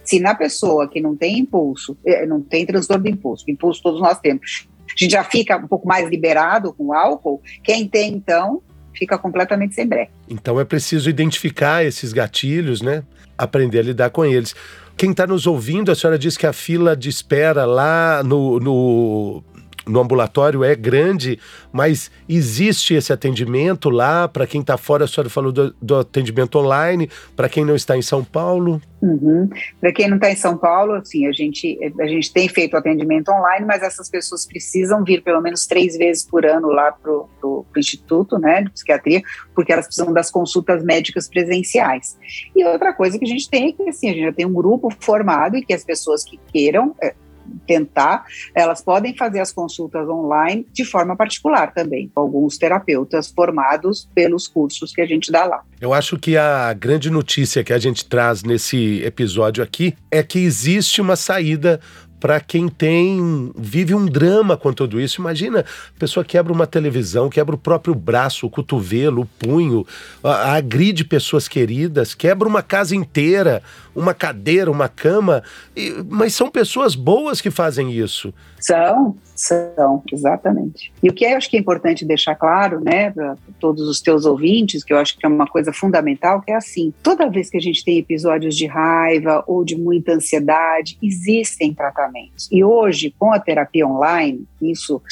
Se 0.04 0.20
na 0.20 0.34
pessoa 0.34 0.88
que 0.88 1.00
não 1.00 1.16
tem 1.16 1.40
impulso, 1.40 1.96
eh, 2.06 2.24
não 2.26 2.40
tem 2.40 2.64
transtorno 2.64 3.02
de 3.02 3.10
impulso, 3.10 3.44
impulso 3.48 3.82
todos 3.82 4.00
nós 4.00 4.20
temos, 4.20 4.68
a 4.88 4.92
gente 4.96 5.10
já 5.10 5.24
fica 5.24 5.56
um 5.56 5.66
pouco 5.66 5.88
mais 5.88 6.08
liberado 6.08 6.72
com 6.72 6.92
álcool, 6.92 7.42
quem 7.64 7.88
tem 7.88 8.12
então 8.12 8.62
fica 8.94 9.18
completamente 9.18 9.74
sem 9.74 9.86
breque. 9.86 10.12
Então 10.28 10.60
é 10.60 10.64
preciso 10.64 11.10
identificar 11.10 11.84
esses 11.84 12.12
gatilhos, 12.12 12.80
né? 12.80 13.02
Aprender 13.36 13.80
a 13.80 13.82
lidar 13.82 14.10
com 14.10 14.24
eles. 14.24 14.54
Quem 14.96 15.10
está 15.10 15.26
nos 15.26 15.46
ouvindo, 15.46 15.90
a 15.90 15.94
senhora 15.94 16.18
disse 16.18 16.38
que 16.38 16.46
a 16.46 16.52
fila 16.52 16.96
de 16.96 17.08
espera 17.08 17.66
lá 17.66 18.22
no, 18.22 18.58
no 18.60 19.44
no 19.86 20.00
ambulatório 20.00 20.64
é 20.64 20.74
grande, 20.74 21.38
mas 21.72 22.10
existe 22.28 22.94
esse 22.94 23.12
atendimento 23.12 23.88
lá 23.88 24.26
para 24.26 24.46
quem 24.46 24.60
está 24.60 24.76
fora? 24.76 25.04
A 25.04 25.08
senhora 25.08 25.30
falou 25.30 25.52
do, 25.52 25.74
do 25.80 25.96
atendimento 25.96 26.58
online, 26.58 27.08
para 27.36 27.48
quem 27.48 27.64
não 27.64 27.76
está 27.76 27.96
em 27.96 28.02
São 28.02 28.24
Paulo? 28.24 28.80
Uhum. 29.00 29.48
Para 29.80 29.92
quem 29.92 30.08
não 30.08 30.16
está 30.16 30.30
em 30.30 30.36
São 30.36 30.56
Paulo, 30.56 30.94
assim, 30.94 31.26
a 31.26 31.32
gente, 31.32 31.78
a 32.00 32.06
gente 32.06 32.32
tem 32.32 32.48
feito 32.48 32.76
atendimento 32.76 33.30
online, 33.30 33.64
mas 33.64 33.82
essas 33.82 34.08
pessoas 34.08 34.44
precisam 34.44 35.04
vir 35.04 35.22
pelo 35.22 35.40
menos 35.40 35.66
três 35.66 35.96
vezes 35.96 36.24
por 36.24 36.44
ano 36.44 36.68
lá 36.68 36.90
para 36.90 37.12
o 37.12 37.64
Instituto 37.76 38.38
né, 38.38 38.62
de 38.62 38.70
Psiquiatria, 38.70 39.22
porque 39.54 39.72
elas 39.72 39.86
precisam 39.86 40.12
das 40.12 40.30
consultas 40.30 40.82
médicas 40.82 41.28
presenciais. 41.28 42.18
E 42.56 42.64
outra 42.64 42.92
coisa 42.92 43.18
que 43.18 43.24
a 43.24 43.28
gente 43.28 43.48
tem 43.48 43.68
é 43.68 43.72
que 43.72 43.88
assim, 43.88 44.10
a 44.10 44.12
gente 44.12 44.24
já 44.24 44.32
tem 44.32 44.46
um 44.46 44.52
grupo 44.52 44.88
formado 44.98 45.56
e 45.56 45.62
que 45.62 45.74
as 45.74 45.84
pessoas 45.84 46.24
que 46.24 46.40
queiram, 46.52 46.94
é, 47.00 47.14
tentar, 47.66 48.24
elas 48.54 48.82
podem 48.82 49.16
fazer 49.16 49.40
as 49.40 49.52
consultas 49.52 50.08
online 50.08 50.66
de 50.72 50.84
forma 50.84 51.16
particular 51.16 51.72
também, 51.72 52.10
com 52.14 52.20
alguns 52.20 52.58
terapeutas 52.58 53.28
formados 53.28 54.08
pelos 54.14 54.48
cursos 54.48 54.92
que 54.92 55.00
a 55.00 55.06
gente 55.06 55.30
dá 55.30 55.44
lá. 55.44 55.62
Eu 55.80 55.92
acho 55.92 56.18
que 56.18 56.36
a 56.36 56.72
grande 56.72 57.10
notícia 57.10 57.62
que 57.62 57.72
a 57.72 57.78
gente 57.78 58.04
traz 58.04 58.42
nesse 58.42 59.02
episódio 59.04 59.62
aqui 59.62 59.94
é 60.10 60.22
que 60.22 60.38
existe 60.38 61.00
uma 61.00 61.16
saída 61.16 61.80
para 62.18 62.40
quem 62.40 62.68
tem 62.68 63.52
vive 63.56 63.94
um 63.94 64.06
drama 64.06 64.56
com 64.56 64.72
tudo 64.72 65.00
isso. 65.00 65.20
Imagina, 65.20 65.60
a 65.60 65.98
pessoa 65.98 66.24
quebra 66.24 66.52
uma 66.52 66.66
televisão, 66.66 67.28
quebra 67.28 67.54
o 67.54 67.58
próprio 67.58 67.94
braço, 67.94 68.46
o 68.46 68.50
cotovelo, 68.50 69.22
o 69.22 69.26
punho, 69.26 69.86
agride 70.22 71.04
pessoas 71.04 71.48
queridas, 71.48 72.14
quebra 72.14 72.48
uma 72.48 72.62
casa 72.62 72.94
inteira, 72.96 73.62
uma 73.94 74.12
cadeira, 74.12 74.70
uma 74.70 74.88
cama, 74.88 75.42
e, 75.74 75.92
mas 76.08 76.34
são 76.34 76.50
pessoas 76.50 76.94
boas 76.94 77.40
que 77.40 77.50
fazem 77.50 77.92
isso. 77.92 78.32
São, 78.60 79.16
são, 79.34 80.02
exatamente. 80.12 80.92
E 81.02 81.08
o 81.08 81.12
que 81.12 81.24
eu 81.24 81.36
acho 81.36 81.48
que 81.48 81.56
é 81.56 81.60
importante 81.60 82.04
deixar 82.04 82.34
claro, 82.34 82.80
né, 82.80 83.10
para 83.10 83.36
todos 83.60 83.88
os 83.88 84.00
teus 84.00 84.24
ouvintes, 84.24 84.82
que 84.82 84.92
eu 84.92 84.98
acho 84.98 85.16
que 85.16 85.24
é 85.24 85.28
uma 85.28 85.46
coisa 85.46 85.72
fundamental, 85.72 86.40
que 86.40 86.50
é 86.50 86.56
assim, 86.56 86.92
toda 87.02 87.30
vez 87.30 87.48
que 87.48 87.56
a 87.56 87.60
gente 87.60 87.84
tem 87.84 87.98
episódios 87.98 88.56
de 88.56 88.66
raiva 88.66 89.44
ou 89.46 89.64
de 89.64 89.76
muita 89.76 90.12
ansiedade, 90.12 90.98
existem 91.02 91.72
tratamentos. 91.72 92.05
E 92.50 92.64
hoje, 92.64 93.14
com 93.18 93.32
a 93.32 93.38
terapia 93.38 93.86
online, 93.86 94.44
isso 94.60 95.02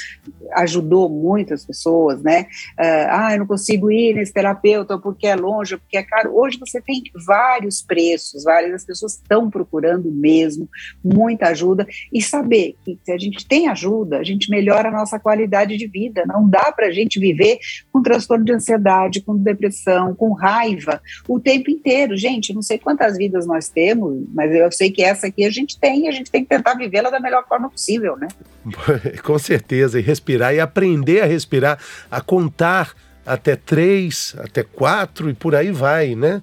ajudou 0.53 1.09
muitas 1.09 1.65
pessoas, 1.65 2.23
né? 2.23 2.47
Uh, 2.79 3.09
ah, 3.11 3.29
eu 3.33 3.41
não 3.41 3.47
consigo 3.47 3.91
ir 3.91 4.15
nesse 4.15 4.33
terapeuta 4.33 4.99
porque 4.99 5.27
é 5.27 5.35
longe, 5.35 5.77
porque 5.77 5.97
é 5.97 6.03
caro. 6.03 6.37
Hoje 6.37 6.59
você 6.59 6.81
tem 6.81 7.03
vários 7.27 7.83
preços, 7.83 8.45
várias 8.45 8.85
pessoas 8.85 9.15
estão 9.15 9.51
procurando 9.51 10.11
mesmo 10.11 10.69
muita 11.03 11.49
ajuda 11.49 11.87
e 12.13 12.23
saber 12.23 12.77
que 12.85 12.99
se 13.03 13.13
a 13.13 13.19
gente 13.19 13.47
tem 13.47 13.69
ajuda, 13.69 14.19
a 14.19 14.25
gente 14.25 14.51
melhora 14.51 14.89
a 14.89 14.93
nossa 14.93 15.19
qualidade 15.19 15.77
de 15.77 15.87
vida. 15.87 16.25
Não 16.27 16.49
dá 16.49 16.73
para 16.73 16.87
a 16.87 16.93
gente 16.93 17.19
viver 17.19 17.59
com 17.93 18.03
transtorno 18.03 18.45
de 18.45 18.53
ansiedade, 18.53 19.21
com 19.21 19.37
depressão, 19.37 20.15
com 20.15 20.33
raiva 20.33 21.01
o 21.29 21.41
tempo 21.41 21.71
inteiro. 21.71 22.17
Gente, 22.17 22.55
não 22.55 22.63
sei 22.63 22.79
quantas 22.79 23.17
vidas 23.17 23.47
nós 23.47 23.69
temos, 23.69 24.25
mas 24.33 24.53
eu 24.55 24.71
sei 24.73 24.91
que 24.91 25.03
essa 25.03 25.27
aqui 25.27 25.45
a 25.45 25.51
gente 25.51 25.79
tem 25.79 26.09
a 26.09 26.13
gente 26.13 26.31
tem 26.31 26.43
que 26.43 26.49
tentar 26.49 26.75
vivê-la 26.85 27.11
da 27.11 27.21
melhor 27.21 27.45
forma 27.47 27.71
possível, 27.71 28.17
né? 28.17 28.29
Com 29.23 29.39
certeza, 29.39 29.99
e 29.99 30.03
respirar 30.03 30.55
e 30.55 30.61
aprender 30.61 31.23
a 31.23 31.27
respirar, 31.27 31.79
a 32.11 32.21
contar 32.21 32.95
até 33.27 33.57
três, 33.57 34.35
até 34.39 34.63
quatro 34.63 35.31
e 35.31 35.35
por 35.35 35.55
aí 35.55 35.71
vai, 35.71 36.15
né? 36.15 36.43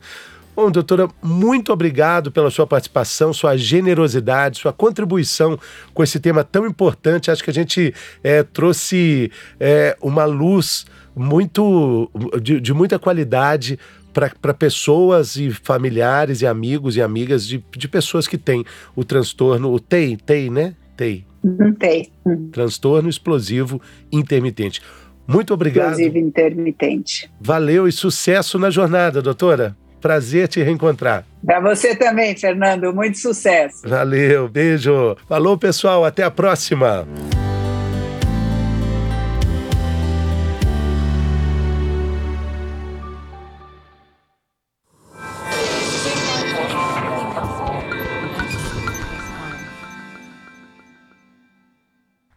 Bom, 0.53 0.69
doutora, 0.69 1.07
muito 1.23 1.71
obrigado 1.71 2.31
pela 2.31 2.51
sua 2.51 2.67
participação, 2.67 3.31
sua 3.31 3.55
generosidade, 3.55 4.59
sua 4.59 4.73
contribuição 4.73 5.57
com 5.93 6.03
esse 6.03 6.19
tema 6.19 6.43
tão 6.43 6.67
importante. 6.67 7.31
Acho 7.31 7.43
que 7.43 7.49
a 7.49 7.53
gente 7.53 7.93
é, 8.21 8.43
trouxe 8.43 9.31
é, 9.59 9.95
uma 10.01 10.25
luz 10.25 10.85
muito 11.15 12.11
de, 12.41 12.59
de 12.59 12.73
muita 12.73 12.99
qualidade 12.99 13.79
para 14.13 14.53
pessoas 14.53 15.35
e 15.35 15.51
familiares 15.51 16.41
e 16.41 16.47
amigos 16.47 16.95
e 16.97 17.01
amigas 17.01 17.47
de, 17.47 17.63
de 17.75 17.87
pessoas 17.87 18.27
que 18.27 18.37
têm 18.37 18.65
o 18.95 19.03
transtorno, 19.03 19.71
o 19.71 19.79
TEI, 19.79 20.17
TEI, 20.17 20.49
né? 20.49 20.75
TEI. 20.95 21.25
Uhum, 21.43 21.73
TEI. 21.73 22.09
Uhum. 22.25 22.49
Transtorno 22.51 23.09
explosivo 23.09 23.81
intermitente. 24.11 24.81
Muito 25.27 25.53
obrigado. 25.53 25.91
Explosivo 25.91 26.17
intermitente. 26.17 27.31
Valeu 27.39 27.87
e 27.87 27.91
sucesso 27.91 28.59
na 28.59 28.69
jornada, 28.69 29.21
doutora. 29.21 29.75
Prazer 30.01 30.47
te 30.47 30.61
reencontrar. 30.63 31.25
Para 31.45 31.59
você 31.59 31.95
também, 31.95 32.35
Fernando. 32.35 32.93
Muito 32.93 33.19
sucesso. 33.19 33.87
Valeu, 33.87 34.49
beijo. 34.49 35.15
Falou, 35.27 35.57
pessoal. 35.57 36.03
Até 36.03 36.23
a 36.23 36.31
próxima. 36.31 37.07